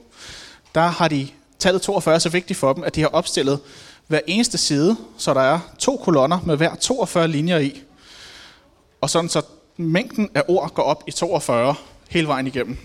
Der 0.76 0.88
har 0.88 1.08
de 1.08 1.28
tallet 1.60 1.82
42 1.82 2.20
så 2.20 2.30
vigtigt 2.30 2.60
for 2.60 2.74
dem, 2.74 2.84
at 2.84 2.96
de 2.96 3.02
har 3.02 3.08
opstillet 3.08 3.60
hver 4.08 4.20
eneste 4.28 4.58
side, 4.58 4.98
så 5.18 5.34
der 5.34 5.42
er 5.42 5.60
to 5.80 5.98
kolonner 5.98 6.40
med 6.46 6.58
hver 6.58 6.76
42 6.76 7.28
linjer 7.28 7.58
i. 7.58 7.82
Og 9.02 9.10
sådan 9.10 9.30
så 9.30 9.42
mængden 9.78 10.30
af 10.36 10.44
ord 10.48 10.74
går 10.74 10.84
op 10.84 11.04
i 11.08 11.12
42 11.12 11.76
hele 12.10 12.28
vejen 12.28 12.48
igennem. 12.48 12.78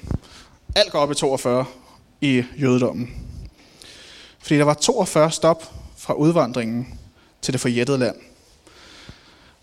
Alt 0.78 0.92
går 0.92 0.98
op 0.98 1.10
i 1.10 1.14
42 1.14 1.64
i 2.20 2.44
jødedommen. 2.60 3.10
Fordi 4.38 4.58
der 4.58 4.64
var 4.64 4.74
42 4.74 5.30
stop 5.30 5.72
fra 5.96 6.14
udvandringen 6.14 6.98
til 7.42 7.52
det 7.52 7.60
forjættede 7.60 7.98
land. 7.98 8.16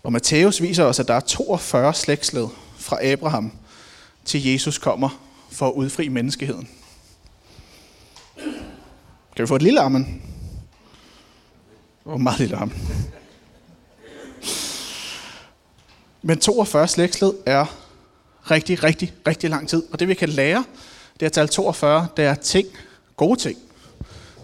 Og 0.02 0.12
Matthæus 0.12 0.62
viser 0.62 0.84
os, 0.84 1.00
at 1.00 1.08
der 1.08 1.14
er 1.14 1.20
42 1.20 1.94
slægtsled 1.94 2.48
fra 2.78 3.04
Abraham 3.04 3.52
til 4.24 4.44
Jesus 4.44 4.78
kommer 4.78 5.08
for 5.50 5.68
at 5.68 5.72
udfri 5.72 6.08
menneskeheden. 6.08 6.68
Kan 9.36 9.42
vi 9.42 9.46
få 9.46 9.56
et 9.56 9.62
lille 9.62 9.80
amen? 9.80 10.22
Oh, 12.04 12.20
meget 12.20 12.38
lille 12.38 12.56
amen. 12.56 13.06
Men 16.22 16.38
42 16.38 16.88
slægtsled 16.88 17.32
er 17.46 17.66
rigtig, 18.50 18.82
rigtig, 18.82 19.14
rigtig 19.26 19.50
lang 19.50 19.68
tid. 19.68 19.82
Og 19.92 20.00
det 20.00 20.08
vi 20.08 20.14
kan 20.14 20.28
lære, 20.28 20.64
det 21.20 21.26
er 21.26 21.30
tal 21.30 21.48
42, 21.48 22.08
det 22.16 22.24
er 22.24 22.34
ting, 22.34 22.68
gode 23.16 23.40
ting, 23.40 23.58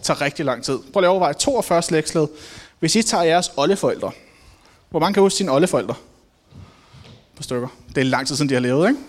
tager 0.03 0.21
rigtig 0.21 0.45
lang 0.45 0.65
tid. 0.65 0.79
Prøv 0.93 1.03
at 1.03 1.09
overveje 1.09 1.35
42 1.35 1.83
slægtsled. 1.83 2.27
Hvis 2.79 2.97
I 2.97 3.03
tager 3.03 3.25
jeres 3.25 3.53
oldeforældre, 3.57 4.13
hvor 4.91 5.01
mange 5.01 5.15
kan 5.15 5.23
huske 5.23 5.37
sine 5.37 5.53
oldeforældre? 5.53 5.95
På 7.37 7.43
stykker. 7.43 7.69
Det 7.95 8.01
er 8.01 8.05
lang 8.05 8.27
tid 8.27 8.37
siden, 8.37 8.49
de 8.49 8.55
har 8.55 8.61
levet, 8.61 8.89
ikke? 8.89 9.01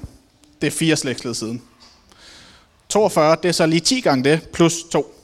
Det 0.61 0.67
er 0.67 0.71
fire 0.71 0.95
slægtsled 0.95 1.33
siden. 1.33 1.61
42, 2.89 3.37
det 3.43 3.49
er 3.49 3.53
så 3.53 3.65
lige 3.65 3.79
10 3.79 4.01
gange 4.01 4.23
det, 4.23 4.49
plus 4.49 4.83
to 4.91 5.15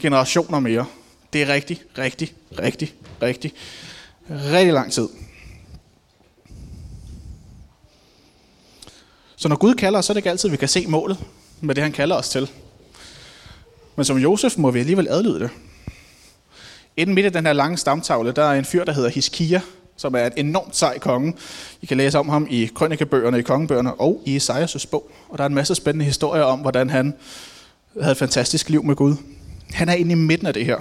generationer 0.00 0.60
mere. 0.60 0.86
Det 1.32 1.42
er 1.42 1.48
rigtig, 1.48 1.82
rigtig, 1.98 2.34
rigtig, 2.58 2.94
rigtig, 3.22 3.52
rigtig 4.30 4.72
lang 4.72 4.92
tid. 4.92 5.08
Så 9.36 9.48
når 9.48 9.56
Gud 9.56 9.74
kalder 9.74 9.98
os, 9.98 10.04
så 10.04 10.12
er 10.12 10.14
det 10.14 10.18
ikke 10.18 10.30
altid, 10.30 10.48
vi 10.48 10.56
kan 10.56 10.68
se 10.68 10.86
målet 10.86 11.18
med 11.62 11.74
det, 11.74 11.82
han 11.82 11.92
kalder 11.92 12.16
os 12.16 12.28
til. 12.28 12.50
Men 13.96 14.04
som 14.04 14.16
Josef 14.16 14.58
må 14.58 14.70
vi 14.70 14.80
alligevel 14.80 15.08
adlyde 15.08 15.40
det. 15.40 15.50
Inden 16.96 17.14
midt 17.14 17.26
i 17.26 17.28
den 17.28 17.46
her 17.46 17.52
lange 17.52 17.76
stamtavle, 17.76 18.32
der 18.32 18.44
er 18.44 18.58
en 18.58 18.64
fyr, 18.64 18.84
der 18.84 18.92
hedder 18.92 19.08
Hiskia, 19.08 19.60
som 19.96 20.14
er 20.14 20.26
et 20.26 20.32
enormt 20.36 20.76
sej 20.76 20.98
konge. 20.98 21.34
I 21.82 21.86
kan 21.86 21.96
læse 21.96 22.18
om 22.18 22.28
ham 22.28 22.46
i 22.50 22.70
krønikebøgerne, 22.74 23.38
i 23.38 23.42
kongebøgerne 23.42 23.94
og 23.94 24.22
i 24.26 24.36
Esajas' 24.36 24.86
bog. 24.90 25.10
Og 25.28 25.38
der 25.38 25.44
er 25.44 25.48
en 25.48 25.54
masse 25.54 25.74
spændende 25.74 26.04
historier 26.04 26.42
om, 26.42 26.58
hvordan 26.58 26.90
han 26.90 27.14
havde 28.00 28.12
et 28.12 28.18
fantastisk 28.18 28.68
liv 28.68 28.84
med 28.84 28.96
Gud. 28.96 29.14
Han 29.70 29.88
er 29.88 29.94
inde 29.94 30.12
i 30.12 30.14
midten 30.14 30.46
af 30.46 30.54
det 30.54 30.66
her. 30.66 30.78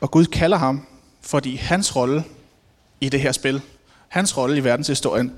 Og 0.00 0.10
Gud 0.10 0.24
kalder 0.24 0.56
ham, 0.56 0.86
fordi 1.22 1.56
hans 1.56 1.96
rolle 1.96 2.24
i 3.00 3.08
det 3.08 3.20
her 3.20 3.32
spil, 3.32 3.60
hans 4.08 4.36
rolle 4.36 4.56
i 4.56 4.64
verdenshistorien, 4.64 5.32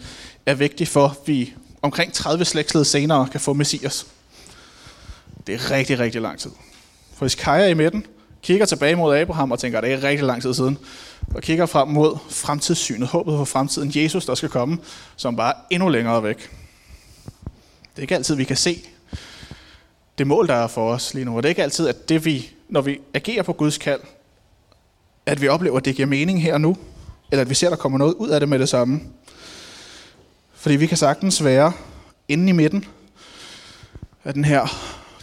er 0.47 0.55
vigtig 0.55 0.89
for, 0.89 1.07
at 1.07 1.17
vi 1.27 1.55
omkring 1.87 2.13
30 2.13 2.45
slægtsled 2.45 2.85
senere 2.85 3.29
kan 3.33 3.41
få 3.41 3.53
Messias. 3.53 4.07
Det 5.47 5.55
er 5.55 5.71
rigtig, 5.71 5.99
rigtig 5.99 6.21
lang 6.21 6.39
tid. 6.39 6.51
For 7.15 7.25
hvis 7.25 7.35
Kaja 7.35 7.65
er 7.65 7.69
i 7.69 7.75
midten, 7.75 8.07
kigger 8.43 8.67
tilbage 8.67 8.97
mod 8.97 9.17
Abraham 9.17 9.53
og 9.53 9.59
tænker, 9.59 9.79
at 9.79 9.85
det 9.85 9.93
er 9.93 10.03
rigtig 10.03 10.27
lang 10.27 10.43
tid 10.43 10.55
siden, 10.55 10.79
og 11.35 11.43
kigger 11.43 11.67
frem 11.67 11.89
mod 11.89 12.19
fremtidssynet, 12.31 13.09
håbet 13.09 13.37
for 13.37 13.45
fremtiden, 13.45 13.93
Jesus, 13.95 14.27
der 14.27 14.35
skal 14.35 14.49
komme, 14.49 14.79
som 15.17 15.37
bare 15.37 15.53
er 15.53 15.59
endnu 15.71 15.89
længere 15.89 16.23
væk. 16.23 16.51
Det 17.81 17.97
er 17.97 18.03
ikke 18.03 18.15
altid, 18.15 18.35
vi 18.35 18.45
kan 18.45 18.57
se 18.57 18.83
det 20.19 20.27
mål, 20.27 20.49
der 20.49 20.55
er 20.55 20.67
for 20.67 20.93
os 20.93 21.15
lige 21.15 21.25
nu. 21.25 21.37
Og 21.37 21.43
det 21.43 21.49
er 21.49 21.51
ikke 21.51 21.63
altid, 21.63 21.89
at 21.89 22.09
det 22.09 22.25
vi, 22.25 22.51
når 22.69 22.81
vi 22.81 23.01
agerer 23.15 23.43
på 23.43 23.53
Guds 23.53 23.79
kald, 23.79 24.01
at 25.27 25.41
vi 25.41 25.49
oplever, 25.49 25.77
at 25.77 25.85
det 25.85 25.97
giver 25.97 26.09
mening 26.09 26.43
her 26.43 26.55
og 26.55 26.61
nu, 26.61 26.77
eller 27.31 27.41
at 27.41 27.51
vi 27.51 27.55
ser, 27.55 27.67
at 27.67 27.71
der 27.71 27.77
kommer 27.77 27.99
noget 27.99 28.15
ud 28.15 28.29
af 28.29 28.41
det 28.41 28.49
med 28.49 28.59
det 28.59 28.69
samme. 28.69 29.01
Fordi 30.67 30.77
vi 30.77 30.87
kan 30.87 30.97
sagtens 30.97 31.45
være 31.45 31.73
inde 32.29 32.49
i 32.49 32.53
midten 32.53 32.85
af 34.25 34.35
den 34.35 34.45
her 34.45 34.67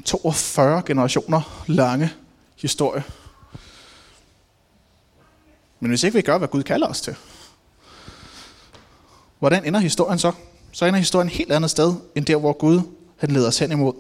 42 0.05 0.83
generationer 0.85 1.63
lange 1.67 2.09
historie. 2.55 3.03
Men 5.79 5.89
hvis 5.89 6.03
ikke 6.03 6.15
vi 6.15 6.21
gør, 6.21 6.37
hvad 6.37 6.47
Gud 6.47 6.63
kalder 6.63 6.87
os 6.87 7.01
til, 7.01 7.15
hvordan 9.39 9.65
ender 9.65 9.79
historien 9.79 10.19
så? 10.19 10.31
Så 10.71 10.85
ender 10.85 10.99
historien 10.99 11.27
et 11.27 11.33
helt 11.33 11.51
andet 11.51 11.71
sted, 11.71 11.93
end 12.15 12.25
der, 12.25 12.35
hvor 12.35 12.53
Gud 12.53 12.81
han 13.17 13.31
leder 13.31 13.47
os 13.47 13.59
hen 13.59 13.71
imod. 13.71 13.93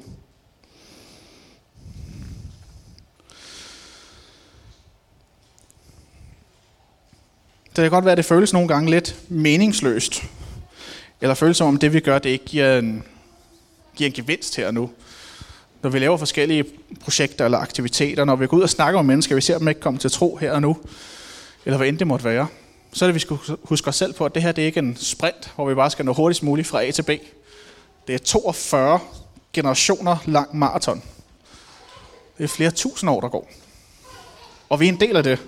Det 7.65 7.75
kan 7.75 7.89
godt 7.89 8.05
være, 8.05 8.11
at 8.11 8.17
det 8.17 8.25
føles 8.25 8.53
nogle 8.53 8.67
gange 8.67 8.89
lidt 8.89 9.15
meningsløst. 9.29 10.23
Eller 11.23 11.35
føle 11.35 11.53
som 11.53 11.67
om 11.67 11.77
det, 11.77 11.93
vi 11.93 11.99
gør, 11.99 12.19
det 12.19 12.29
ikke 12.29 12.45
giver 12.45 12.79
en, 12.79 13.03
giver 13.95 14.07
en 14.07 14.13
gevinst 14.13 14.55
her 14.55 14.67
og 14.67 14.73
nu. 14.73 14.89
Når 15.81 15.89
vi 15.89 15.99
laver 15.99 16.17
forskellige 16.17 16.65
projekter 17.01 17.45
eller 17.45 17.57
aktiviteter, 17.57 18.25
når 18.25 18.35
vi 18.35 18.47
går 18.47 18.57
ud 18.57 18.61
og 18.61 18.69
snakker 18.69 19.01
med 19.01 19.07
mennesker, 19.07 19.35
vi 19.35 19.41
ser 19.41 19.57
dem 19.57 19.67
ikke 19.67 19.81
komme 19.81 19.99
til 19.99 20.11
tro 20.11 20.35
her 20.35 20.51
og 20.51 20.61
nu, 20.61 20.77
eller 21.65 21.77
hvad 21.77 21.87
end 21.87 21.97
det 21.97 22.07
måtte 22.07 22.25
være, 22.25 22.47
så 22.93 23.05
er 23.05 23.07
det, 23.07 23.15
vi 23.15 23.19
skal 23.19 23.37
huske 23.63 23.87
os 23.87 23.95
selv 23.95 24.13
på, 24.13 24.25
at 24.25 24.35
det 24.35 24.43
her 24.43 24.51
det 24.51 24.61
er 24.61 24.65
ikke 24.65 24.79
en 24.79 24.95
sprint, 24.95 25.51
hvor 25.55 25.69
vi 25.69 25.75
bare 25.75 25.89
skal 25.89 26.05
nå 26.05 26.13
hurtigst 26.13 26.43
muligt 26.43 26.67
fra 26.67 26.83
A 26.83 26.91
til 26.91 27.03
B. 27.03 27.09
Det 28.07 28.15
er 28.15 28.19
42 28.19 28.99
generationer 29.53 30.17
lang 30.25 30.57
maraton. 30.57 31.03
Det 32.37 32.43
er 32.43 32.47
flere 32.47 32.71
tusind 32.71 33.09
år, 33.09 33.21
der 33.21 33.29
går. 33.29 33.49
Og 34.69 34.79
vi 34.79 34.87
er 34.87 34.91
en 34.91 34.99
del 34.99 35.15
af 35.15 35.23
det. 35.23 35.39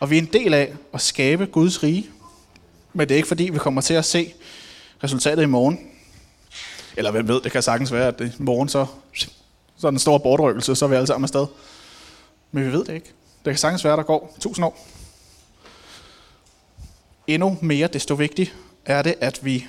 Og 0.00 0.10
vi 0.10 0.18
er 0.18 0.22
en 0.22 0.30
del 0.32 0.54
af 0.54 0.72
at 0.94 1.00
skabe 1.00 1.46
Guds 1.46 1.82
rige. 1.82 2.06
Men 2.92 3.08
det 3.08 3.14
er 3.14 3.16
ikke 3.16 3.28
fordi, 3.28 3.44
vi 3.44 3.58
kommer 3.58 3.80
til 3.80 3.94
at 3.94 4.04
se 4.04 4.32
resultatet 5.04 5.42
i 5.42 5.46
morgen. 5.46 5.80
Eller 6.96 7.10
hvem 7.10 7.28
ved, 7.28 7.40
det 7.40 7.52
kan 7.52 7.62
sagtens 7.62 7.92
være, 7.92 8.08
at 8.08 8.20
i 8.20 8.30
morgen 8.38 8.68
så, 8.68 8.86
så 9.76 9.86
er 9.86 9.90
den 9.90 9.98
store 9.98 10.20
bortrykkelse, 10.20 10.76
så 10.76 10.84
er 10.84 10.88
vi 10.88 10.94
alle 10.94 11.06
sammen 11.06 11.24
afsted. 11.24 11.46
Men 12.52 12.64
vi 12.64 12.72
ved 12.72 12.84
det 12.84 12.94
ikke. 12.94 13.12
Det 13.44 13.50
kan 13.50 13.58
sagtens 13.58 13.84
være, 13.84 13.96
der 13.96 14.02
går 14.02 14.36
tusind 14.40 14.64
år. 14.64 14.88
Endnu 17.26 17.58
mere, 17.62 17.88
desto 17.88 18.14
vigtigt 18.14 18.54
er 18.84 19.02
det, 19.02 19.14
at 19.20 19.44
vi, 19.44 19.66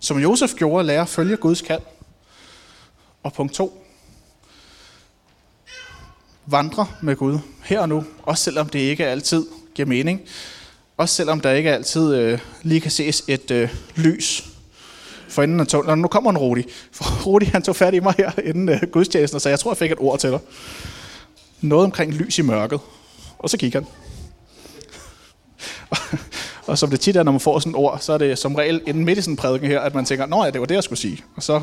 som 0.00 0.18
Josef 0.18 0.54
gjorde, 0.54 0.86
lærer 0.86 1.02
at 1.02 1.08
følge 1.08 1.36
Guds 1.36 1.60
kald. 1.62 1.82
Og 3.22 3.32
punkt 3.32 3.54
to, 3.54 3.84
vandre 6.46 6.86
med 7.02 7.16
Gud 7.16 7.38
her 7.64 7.80
og 7.80 7.88
nu, 7.88 8.04
også 8.22 8.44
selvom 8.44 8.68
det 8.68 8.78
ikke 8.78 9.06
altid 9.06 9.46
giver 9.74 9.88
mening. 9.88 10.20
Også 10.96 11.14
selvom 11.14 11.40
der 11.40 11.52
ikke 11.52 11.72
altid 11.72 12.14
øh, 12.14 12.38
lige 12.62 12.80
kan 12.80 12.90
ses 12.90 13.24
et 13.28 13.50
øh, 13.50 13.74
lys 13.96 14.44
for 15.28 15.42
enden 15.42 15.60
af 15.60 15.66
tunnelen. 15.66 15.98
Nu 15.98 16.08
kommer 16.08 16.30
en 16.30 16.38
Rudi. 16.38 16.64
For 16.92 17.04
Rudi 17.26 17.46
han 17.46 17.62
tog 17.62 17.76
fat 17.76 17.94
i 17.94 18.00
mig 18.00 18.14
her 18.18 18.30
inden 18.44 18.68
øh, 18.68 18.82
gudstjenesten 18.92 19.36
og 19.36 19.40
sagde, 19.40 19.52
jeg 19.52 19.60
tror, 19.60 19.70
jeg 19.70 19.78
fik 19.78 19.90
et 19.90 19.98
ord 20.00 20.18
til 20.18 20.30
dig. 20.30 20.38
Noget 21.60 21.84
omkring 21.84 22.12
lys 22.12 22.38
i 22.38 22.42
mørket. 22.42 22.80
Og 23.38 23.50
så 23.50 23.56
kigger 23.56 23.80
han. 23.80 23.88
og, 25.90 25.98
og 26.66 26.78
som 26.78 26.90
det 26.90 27.00
tit 27.00 27.16
er, 27.16 27.22
når 27.22 27.32
man 27.32 27.40
får 27.40 27.58
sådan 27.58 27.70
et 27.70 27.76
ord, 27.76 27.98
så 28.00 28.12
er 28.12 28.18
det 28.18 28.38
som 28.38 28.54
regel 28.54 28.82
inden 28.86 29.04
midt 29.04 29.18
i 29.18 29.22
sådan 29.22 29.32
en 29.32 29.36
prædiken 29.36 29.68
her, 29.68 29.80
at 29.80 29.94
man 29.94 30.04
tænker, 30.04 30.26
nå 30.26 30.44
ja, 30.44 30.50
det 30.50 30.60
var 30.60 30.66
det, 30.66 30.74
jeg 30.74 30.84
skulle 30.84 31.00
sige. 31.00 31.24
Og 31.36 31.42
så 31.42 31.62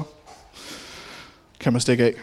kan 1.59 1.73
man 1.73 1.81
stikke 1.81 2.03
af. 2.03 2.13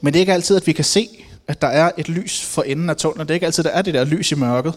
Men 0.00 0.12
det 0.12 0.18
er 0.18 0.20
ikke 0.20 0.32
altid, 0.32 0.56
at 0.56 0.66
vi 0.66 0.72
kan 0.72 0.84
se, 0.84 1.08
at 1.48 1.62
der 1.62 1.68
er 1.68 1.90
et 1.98 2.08
lys 2.08 2.44
for 2.44 2.62
enden 2.62 2.90
af 2.90 2.96
tunnelen. 2.96 3.26
Det 3.28 3.32
er 3.32 3.34
ikke 3.34 3.46
altid, 3.46 3.64
der 3.64 3.70
er 3.70 3.82
det 3.82 3.94
der 3.94 4.04
lys 4.04 4.32
i 4.32 4.34
mørket. 4.34 4.74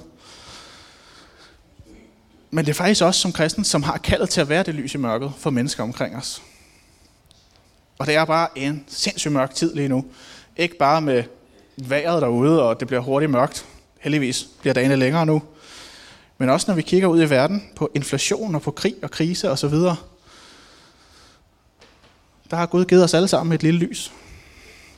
Men 2.51 2.65
det 2.65 2.71
er 2.71 2.75
faktisk 2.75 3.01
også 3.01 3.19
som 3.19 3.31
kristen, 3.31 3.63
som 3.63 3.84
har 3.84 3.97
kaldet 3.97 4.29
til 4.29 4.41
at 4.41 4.49
være 4.49 4.63
det 4.63 4.75
lys 4.75 4.93
i 4.93 4.97
mørket 4.97 5.34
for 5.38 5.49
mennesker 5.49 5.84
omkring 5.84 6.15
os. 6.15 6.41
Og 7.97 8.08
det 8.08 8.15
er 8.15 8.25
bare 8.25 8.47
en 8.55 8.84
sindssygt 8.88 9.34
mørk 9.34 9.55
tid 9.55 9.75
lige 9.75 9.88
nu. 9.88 10.05
Ikke 10.58 10.77
bare 10.77 11.01
med 11.01 11.23
vejret 11.77 12.21
derude, 12.21 12.63
og 12.63 12.79
det 12.79 12.88
bliver 12.88 13.01
hurtigt 13.01 13.31
mørkt. 13.31 13.65
Heldigvis 13.99 14.47
bliver 14.62 14.73
dagene 14.73 14.95
længere 14.95 15.25
nu. 15.25 15.41
Men 16.38 16.49
også 16.49 16.65
når 16.67 16.75
vi 16.75 16.81
kigger 16.81 17.08
ud 17.08 17.21
i 17.21 17.29
verden 17.29 17.69
på 17.75 17.91
inflation 17.93 18.55
og 18.55 18.62
på 18.62 18.71
krig 18.71 18.95
og 19.01 19.12
krise 19.12 19.51
osv., 19.51 19.73
der 22.49 22.55
har 22.55 22.65
Gud 22.65 22.86
givet 22.86 23.03
os 23.03 23.13
alle 23.13 23.27
sammen 23.27 23.53
et 23.53 23.63
lille 23.63 23.79
lys. 23.79 24.12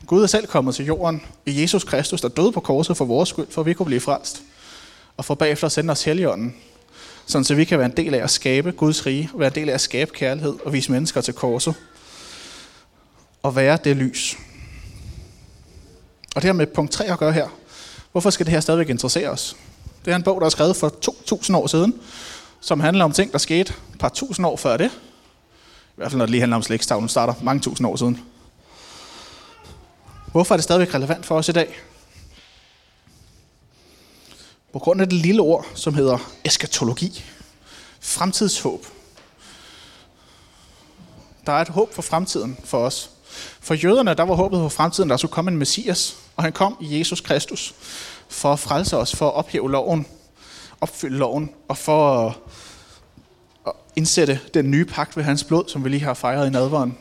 Gud 0.07 0.23
er 0.23 0.27
selv 0.27 0.47
kommet 0.47 0.75
til 0.75 0.85
jorden 0.85 1.21
i 1.45 1.61
Jesus 1.61 1.83
Kristus, 1.83 2.21
der 2.21 2.27
døde 2.27 2.51
på 2.51 2.59
korset 2.59 2.97
for 2.97 3.05
vores 3.05 3.29
skyld, 3.29 3.47
for 3.49 3.61
at 3.61 3.65
vi 3.65 3.73
kunne 3.73 3.85
blive 3.85 4.01
frelst. 4.01 4.41
Og 5.17 5.25
for 5.25 5.35
bagefter 5.35 5.65
at 5.65 5.71
sende 5.71 5.91
os 5.91 6.03
heligånden, 6.03 6.55
sådan 7.27 7.45
så 7.45 7.55
vi 7.55 7.65
kan 7.65 7.77
være 7.77 7.85
en 7.85 7.97
del 7.97 8.13
af 8.13 8.23
at 8.23 8.31
skabe 8.31 8.71
Guds 8.71 9.05
rige, 9.05 9.29
og 9.33 9.39
være 9.39 9.47
en 9.47 9.55
del 9.55 9.69
af 9.69 9.73
at 9.73 9.81
skabe 9.81 10.11
kærlighed 10.11 10.55
og 10.65 10.73
vise 10.73 10.91
mennesker 10.91 11.21
til 11.21 11.33
korset. 11.33 11.75
Og 13.43 13.55
være 13.55 13.77
det 13.83 13.97
lys. 13.97 14.37
Og 16.35 16.41
det 16.41 16.43
her 16.43 16.53
med 16.53 16.67
punkt 16.67 16.91
3 16.91 17.05
at 17.05 17.19
gøre 17.19 17.33
her. 17.33 17.47
Hvorfor 18.11 18.29
skal 18.29 18.45
det 18.45 18.53
her 18.53 18.59
stadigvæk 18.59 18.89
interessere 18.89 19.29
os? 19.29 19.55
Det 20.05 20.11
er 20.11 20.15
en 20.15 20.23
bog, 20.23 20.41
der 20.41 20.45
er 20.45 20.49
skrevet 20.49 20.75
for 20.75 20.89
2000 20.89 21.57
år 21.57 21.67
siden, 21.67 21.93
som 22.61 22.79
handler 22.79 23.05
om 23.05 23.11
ting, 23.11 23.31
der 23.31 23.37
skete 23.37 23.73
et 23.93 23.99
par 23.99 24.09
tusind 24.09 24.45
år 24.45 24.55
før 24.55 24.77
det. 24.77 24.85
I 24.85 25.95
hvert 25.95 26.11
fald 26.11 26.17
når 26.17 26.25
det 26.25 26.31
lige 26.31 26.41
handler 26.41 26.55
om 26.55 26.63
slægtstavlen, 26.63 27.09
starter 27.09 27.33
mange 27.41 27.61
tusind 27.61 27.87
år 27.87 27.95
siden. 27.95 28.19
Hvorfor 30.31 30.55
er 30.55 30.57
det 30.57 30.63
stadigvæk 30.63 30.93
relevant 30.93 31.25
for 31.25 31.37
os 31.37 31.49
i 31.49 31.51
dag? 31.51 31.79
På 34.77 34.81
grund 34.81 35.01
af 35.01 35.09
det 35.09 35.17
lille 35.17 35.41
ord, 35.41 35.65
som 35.75 35.93
hedder 35.93 36.17
eskatologi. 36.45 37.23
Fremtidshåb. 37.99 38.85
Der 41.45 41.51
er 41.51 41.61
et 41.61 41.69
håb 41.69 41.93
for 41.93 42.01
fremtiden 42.01 42.57
for 42.63 42.77
os. 42.77 43.09
For 43.59 43.73
jøderne, 43.73 44.13
der 44.13 44.23
var 44.23 44.35
håbet 44.35 44.59
for 44.59 44.69
fremtiden, 44.69 45.09
der 45.09 45.17
skulle 45.17 45.31
komme 45.31 45.51
en 45.51 45.57
messias, 45.57 46.15
og 46.35 46.43
han 46.43 46.53
kom 46.53 46.77
i 46.81 46.99
Jesus 46.99 47.21
Kristus 47.21 47.75
for 48.29 48.53
at 48.53 48.59
frelse 48.59 48.97
os, 48.97 49.15
for 49.15 49.27
at 49.27 49.33
ophæve 49.33 49.71
loven, 49.71 50.07
opfylde 50.81 51.17
loven, 51.17 51.49
og 51.67 51.77
for 51.77 52.27
at 53.67 53.73
indsætte 53.95 54.39
den 54.53 54.71
nye 54.71 54.85
pagt 54.85 55.17
ved 55.17 55.23
hans 55.23 55.43
blod, 55.43 55.63
som 55.67 55.83
vi 55.83 55.89
lige 55.89 56.03
har 56.03 56.13
fejret 56.13 56.47
i 56.47 56.49
nadveren. 56.49 56.97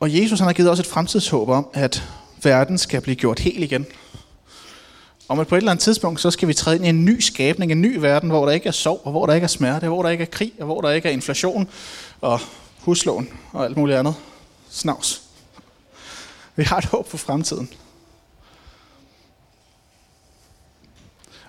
Og 0.00 0.20
Jesus 0.20 0.38
han 0.38 0.46
har 0.46 0.54
givet 0.54 0.70
os 0.70 0.80
et 0.80 0.86
fremtidshåb 0.86 1.48
om, 1.48 1.68
at 1.72 2.02
verden 2.46 2.78
skal 2.78 3.00
blive 3.00 3.16
gjort 3.16 3.38
helt 3.38 3.64
igen. 3.64 3.86
Om 5.28 5.40
at 5.40 5.46
på 5.46 5.54
et 5.54 5.58
eller 5.58 5.70
andet 5.70 5.82
tidspunkt, 5.82 6.20
så 6.20 6.30
skal 6.30 6.48
vi 6.48 6.54
træde 6.54 6.76
ind 6.76 6.84
i 6.86 6.88
en 6.88 7.04
ny 7.04 7.20
skabning, 7.20 7.72
en 7.72 7.80
ny 7.80 7.96
verden, 7.96 8.30
hvor 8.30 8.46
der 8.46 8.52
ikke 8.52 8.68
er 8.68 8.72
sorg, 8.72 9.00
og 9.04 9.10
hvor 9.10 9.26
der 9.26 9.34
ikke 9.34 9.44
er 9.44 9.48
smerte, 9.48 9.88
hvor 9.88 10.02
der 10.02 10.10
ikke 10.10 10.22
er 10.22 10.28
krig, 10.28 10.52
og 10.58 10.64
hvor 10.64 10.80
der 10.80 10.90
ikke 10.90 11.08
er 11.08 11.12
inflation, 11.12 11.68
og 12.20 12.40
huslån, 12.80 13.28
og 13.52 13.64
alt 13.64 13.76
muligt 13.76 13.98
andet. 13.98 14.14
Snavs. 14.70 15.22
Vi 16.56 16.64
har 16.64 16.78
et 16.78 16.84
håb 16.84 17.08
for 17.08 17.16
fremtiden. 17.16 17.70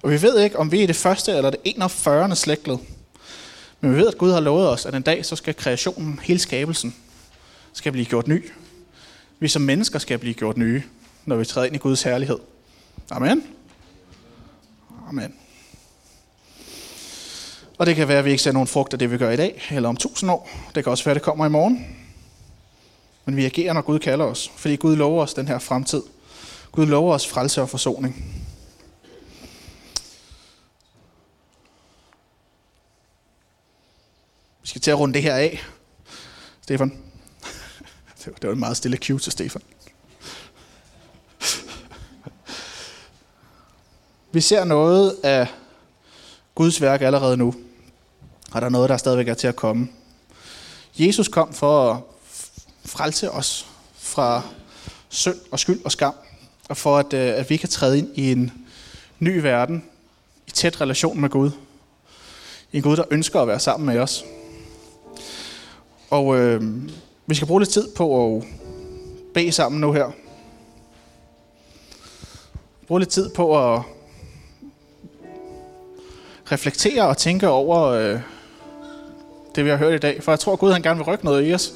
Og 0.01 0.11
vi 0.11 0.21
ved 0.21 0.39
ikke, 0.39 0.59
om 0.59 0.71
vi 0.71 0.83
er 0.83 0.87
det 0.87 0.95
første 0.95 1.31
eller 1.31 1.49
det 1.49 1.59
41. 1.63 2.35
slægtled. 2.35 2.77
Men 3.81 3.95
vi 3.95 3.97
ved, 3.97 4.07
at 4.07 4.17
Gud 4.17 4.31
har 4.31 4.39
lovet 4.39 4.69
os, 4.69 4.85
at 4.85 4.95
en 4.95 5.01
dag 5.01 5.25
så 5.25 5.35
skal 5.35 5.55
kreationen, 5.55 6.19
hele 6.23 6.39
skabelsen, 6.39 6.95
skal 7.73 7.91
blive 7.91 8.05
gjort 8.05 8.27
ny. 8.27 8.51
Vi 9.39 9.47
som 9.47 9.61
mennesker 9.61 9.99
skal 9.99 10.19
blive 10.19 10.33
gjort 10.33 10.57
nye, 10.57 10.83
når 11.25 11.35
vi 11.35 11.45
træder 11.45 11.67
ind 11.67 11.75
i 11.75 11.79
Guds 11.79 12.03
herlighed. 12.03 12.39
Amen. 13.11 13.43
Amen. 15.09 15.35
Og 17.77 17.85
det 17.85 17.95
kan 17.95 18.07
være, 18.07 18.19
at 18.19 18.25
vi 18.25 18.31
ikke 18.31 18.43
ser 18.43 18.51
nogen 18.51 18.67
frugt 18.67 18.93
af 18.93 18.99
det, 18.99 19.11
vi 19.11 19.17
gør 19.17 19.31
i 19.31 19.35
dag, 19.35 19.63
eller 19.71 19.89
om 19.89 19.97
tusind 19.97 20.31
år. 20.31 20.49
Det 20.75 20.83
kan 20.83 20.91
også 20.91 21.03
være, 21.03 21.11
at 21.11 21.15
det 21.15 21.23
kommer 21.23 21.45
i 21.45 21.49
morgen. 21.49 21.97
Men 23.25 23.35
vi 23.35 23.45
agerer, 23.45 23.73
når 23.73 23.81
Gud 23.81 23.99
kalder 23.99 24.25
os, 24.25 24.51
fordi 24.55 24.75
Gud 24.75 24.95
lover 24.95 25.23
os 25.23 25.33
den 25.33 25.47
her 25.47 25.59
fremtid. 25.59 26.01
Gud 26.71 26.85
lover 26.85 27.13
os 27.13 27.27
frelse 27.27 27.61
og 27.61 27.69
forsoning. 27.69 28.43
Vi 34.61 34.67
skal 34.67 34.81
til 34.81 34.91
at 34.91 34.99
runde 34.99 35.13
det 35.13 35.21
her 35.21 35.35
af. 35.35 35.63
Stefan. 36.61 37.06
Det 38.35 38.47
var 38.47 38.53
en 38.53 38.59
meget 38.59 38.77
stille 38.77 38.97
cue 38.97 39.19
til 39.19 39.31
Stefan. 39.31 39.61
Vi 44.31 44.41
ser 44.41 44.63
noget 44.63 45.15
af 45.23 45.47
Guds 46.55 46.81
værk 46.81 47.01
allerede 47.01 47.37
nu. 47.37 47.55
Og 48.51 48.61
der 48.61 48.67
er 48.67 48.71
noget, 48.71 48.89
der 48.89 48.97
stadigvæk 48.97 49.27
er 49.27 49.33
til 49.33 49.47
at 49.47 49.55
komme. 49.55 49.87
Jesus 50.99 51.27
kom 51.27 51.53
for 51.53 51.91
at 51.91 52.01
frelse 52.85 53.31
os 53.31 53.67
fra 53.95 54.41
synd 55.09 55.37
og 55.51 55.59
skyld 55.59 55.79
og 55.85 55.91
skam. 55.91 56.13
Og 56.69 56.77
for 56.77 56.97
at, 56.97 57.13
øh, 57.13 57.33
at 57.35 57.49
vi 57.49 57.57
kan 57.57 57.69
træde 57.69 57.97
ind 57.97 58.09
i 58.15 58.31
en 58.31 58.67
ny 59.19 59.39
verden, 59.39 59.83
i 60.47 60.51
tæt 60.51 60.81
relation 60.81 61.21
med 61.21 61.29
Gud. 61.29 61.51
En 62.73 62.81
Gud, 62.81 62.97
der 62.97 63.03
ønsker 63.11 63.41
at 63.41 63.47
være 63.47 63.59
sammen 63.59 63.85
med 63.85 63.99
os. 63.99 64.25
Og 66.09 66.37
øh, 66.37 66.63
vi 67.27 67.35
skal 67.35 67.47
bruge 67.47 67.61
lidt 67.61 67.69
tid 67.69 67.87
på 67.95 68.35
at 68.35 68.43
bede 69.33 69.51
sammen 69.51 69.81
nu 69.81 69.91
her. 69.91 70.11
Bruge 72.87 72.99
lidt 72.99 73.09
tid 73.09 73.29
på 73.29 73.73
at 73.73 73.81
reflektere 76.51 77.07
og 77.07 77.17
tænke 77.17 77.49
over 77.49 77.83
øh, 77.83 78.19
det, 79.55 79.65
vi 79.65 79.69
har 79.69 79.77
hørt 79.77 79.93
i 79.93 79.97
dag. 79.97 80.23
For 80.23 80.31
jeg 80.31 80.39
tror, 80.39 80.53
at 80.53 80.59
Gud 80.59 80.71
han 80.71 80.81
gerne 80.81 80.97
vil 80.97 81.05
rykke 81.05 81.25
noget 81.25 81.49
i 81.49 81.53
os. 81.53 81.73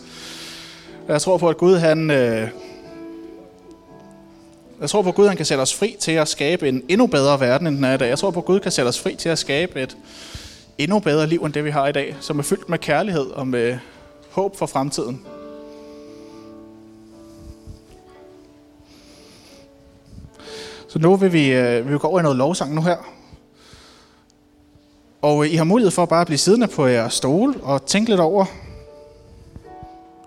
Jeg 1.08 1.22
tror 1.22 1.38
på, 1.38 1.50
at 1.50 1.58
Gud 1.58 1.78
han... 1.78 2.12
Øh, 2.12 2.50
jeg 4.82 4.90
tror 4.90 5.02
på, 5.02 5.10
at 5.10 5.16
Gud 5.16 5.28
han 5.28 5.38
kan 5.38 5.46
sætte 5.46 5.62
os 5.62 5.76
fri 5.76 5.96
til 6.00 6.12
at 6.12 6.28
skabe 6.28 6.70
en 6.70 6.84
endnu 6.90 7.08
bedre 7.08 7.40
verden, 7.40 7.68
end 7.68 7.76
den 7.76 7.84
er 7.84 7.94
i 7.94 7.98
dag. 7.98 8.10
Jeg 8.10 8.20
tror 8.20 8.32
på, 8.32 8.40
at 8.40 8.46
Gud 8.46 8.60
kan 8.60 8.72
sætte 8.72 8.90
os 8.90 9.00
fri 9.00 9.16
til 9.16 9.30
at 9.30 9.40
skabe 9.40 9.82
et 9.82 9.98
endnu 10.78 11.00
bedre 11.00 11.28
liv, 11.28 11.44
end 11.44 11.54
det 11.54 11.66
vi 11.66 11.70
har 11.70 11.88
i 11.88 11.92
dag, 11.92 12.16
som 12.20 12.40
er 12.40 12.44
fyldt 12.44 12.70
med 12.70 12.78
kærlighed 12.78 13.26
og 13.26 13.48
med 13.48 13.78
håb 14.32 14.58
for 14.58 14.66
fremtiden. 14.66 15.26
Så 20.92 21.00
nu 21.00 21.16
vil 21.16 21.34
vi, 21.34 21.52
øh, 21.52 21.86
vi 21.86 21.90
vil 21.90 22.00
gå 22.00 22.08
over 22.08 22.20
i 22.20 22.24
noget 22.24 22.38
lovsang 22.38 22.74
nu 22.74 22.82
her. 22.82 22.98
Og 25.22 25.46
øh, 25.46 25.54
I 25.54 25.56
har 25.56 25.64
mulighed 25.64 25.92
for 25.92 26.06
bare 26.06 26.22
at 26.22 26.28
blive 26.28 26.38
siddende 26.38 26.68
på 26.68 26.86
jeres 26.86 27.14
stole 27.14 27.56
og 27.64 27.86
tænke 27.86 28.10
lidt 28.10 28.20
over 28.20 28.46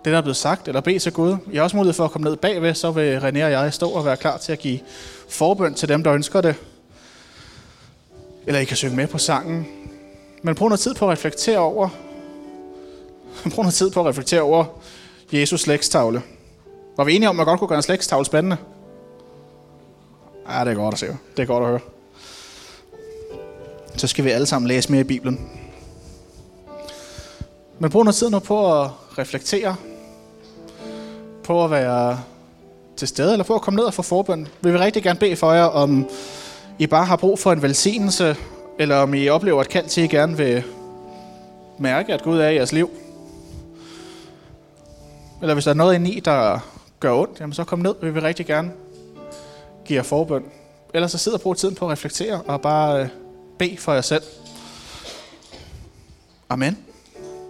det, 0.05 0.13
der 0.13 0.19
er 0.19 0.23
blevet 0.23 0.37
sagt, 0.37 0.69
eller 0.69 0.81
bede 0.81 0.99
til 0.99 1.13
Gud. 1.13 1.37
I 1.53 1.57
har 1.57 1.63
også 1.63 1.77
mulighed 1.77 1.95
for 1.95 2.05
at 2.05 2.11
komme 2.11 2.29
ned 2.29 2.37
bagved, 2.37 2.75
så 2.75 2.91
vil 2.91 3.19
René 3.19 3.45
og 3.45 3.51
jeg 3.51 3.73
stå 3.73 3.91
og 3.91 4.05
være 4.05 4.17
klar 4.17 4.37
til 4.37 4.53
at 4.53 4.59
give 4.59 4.81
forbøn 5.29 5.75
til 5.75 5.89
dem, 5.89 6.05
der 6.05 6.13
ønsker 6.13 6.41
det. 6.41 6.55
Eller 8.47 8.61
I 8.61 8.65
kan 8.65 8.77
synge 8.77 8.97
med 8.97 9.07
på 9.07 9.19
sangen. 9.19 9.67
Men 10.43 10.55
brug 10.55 10.69
noget 10.69 10.81
tid 10.81 10.95
på 10.95 11.05
at 11.05 11.13
reflektere 11.13 11.59
over, 11.59 11.89
brug 13.55 13.65
noget 13.65 13.75
tid 13.75 13.91
på 13.91 14.01
at 14.01 14.07
reflektere 14.07 14.41
over 14.41 14.65
Jesus 15.33 15.61
slægtstavle. 15.61 16.23
Var 16.97 17.05
vi 17.05 17.15
enige 17.17 17.29
om, 17.29 17.35
at 17.35 17.37
man 17.37 17.47
godt 17.47 17.59
kunne 17.59 17.69
gøre 17.69 17.79
en 17.79 17.83
slægtstavle 17.83 18.25
spændende? 18.25 18.57
Ja, 20.49 20.65
det 20.65 20.71
er 20.71 20.75
godt 20.75 20.95
at 20.95 20.99
se. 20.99 21.07
Det 21.07 21.43
er 21.43 21.47
godt 21.47 21.65
at 21.65 21.69
høre. 21.69 21.81
Så 23.97 24.07
skal 24.07 24.25
vi 24.25 24.31
alle 24.31 24.47
sammen 24.47 24.69
læse 24.69 24.91
mere 24.91 25.01
i 25.01 25.05
Bibelen. 25.05 25.51
Men 27.79 27.91
brug 27.91 28.05
noget 28.05 28.15
tid 28.15 28.31
nu 28.31 28.39
på 28.39 28.83
at 28.83 28.91
reflektere. 29.19 29.77
På 31.45 31.65
at 31.65 31.71
være 31.71 32.21
til 32.97 33.09
stede, 33.09 33.33
eller 33.33 33.45
på 33.45 33.55
at 33.55 33.63
komme 33.63 33.77
ned 33.77 33.85
og 33.85 33.95
få 33.95 34.03
forbøn. 34.03 34.49
Vi 34.61 34.71
vil 34.71 34.81
rigtig 34.81 35.03
gerne 35.03 35.19
bede 35.19 35.37
for 35.37 35.53
jer, 35.53 35.65
om 35.65 36.09
I 36.79 36.87
bare 36.87 37.05
har 37.05 37.17
brug 37.17 37.39
for 37.39 37.53
en 37.53 37.63
velsignelse, 37.63 38.37
eller 38.79 38.97
om 38.97 39.15
I 39.15 39.29
oplever 39.29 39.61
et 39.61 39.69
kald 39.69 39.87
til, 39.87 40.01
at 40.01 40.13
I 40.13 40.17
gerne 40.17 40.37
vil 40.37 40.63
mærke, 41.79 42.15
at 42.15 42.23
Gud 42.23 42.39
er 42.39 42.49
i 42.49 42.55
jeres 42.55 42.73
liv. 42.73 42.91
Eller 45.41 45.55
hvis 45.55 45.65
der 45.65 45.71
er 45.71 45.75
noget 45.75 45.95
inde 45.95 46.11
i, 46.11 46.21
der 46.21 46.59
gør 47.01 47.13
ondt, 47.13 47.41
jamen 47.41 47.53
så 47.53 47.65
kom 47.65 47.79
ned. 47.79 47.95
Vi 48.03 48.11
vil 48.11 48.23
rigtig 48.23 48.47
gerne 48.47 48.73
giver 49.85 50.03
forbøn. 50.03 50.45
Ellers 50.95 51.13
så 51.13 51.19
sidder 51.19 51.39
og 51.39 51.43
bruger 51.43 51.55
tiden 51.55 51.75
på 51.75 51.85
at 51.85 51.93
reflektere 51.93 52.43
og 52.43 52.61
bare 52.61 53.03
øh, 53.03 53.09
bede 53.59 53.77
for 53.79 53.93
jer 53.93 54.01
selv. 54.01 54.23
Amen. 56.49 56.79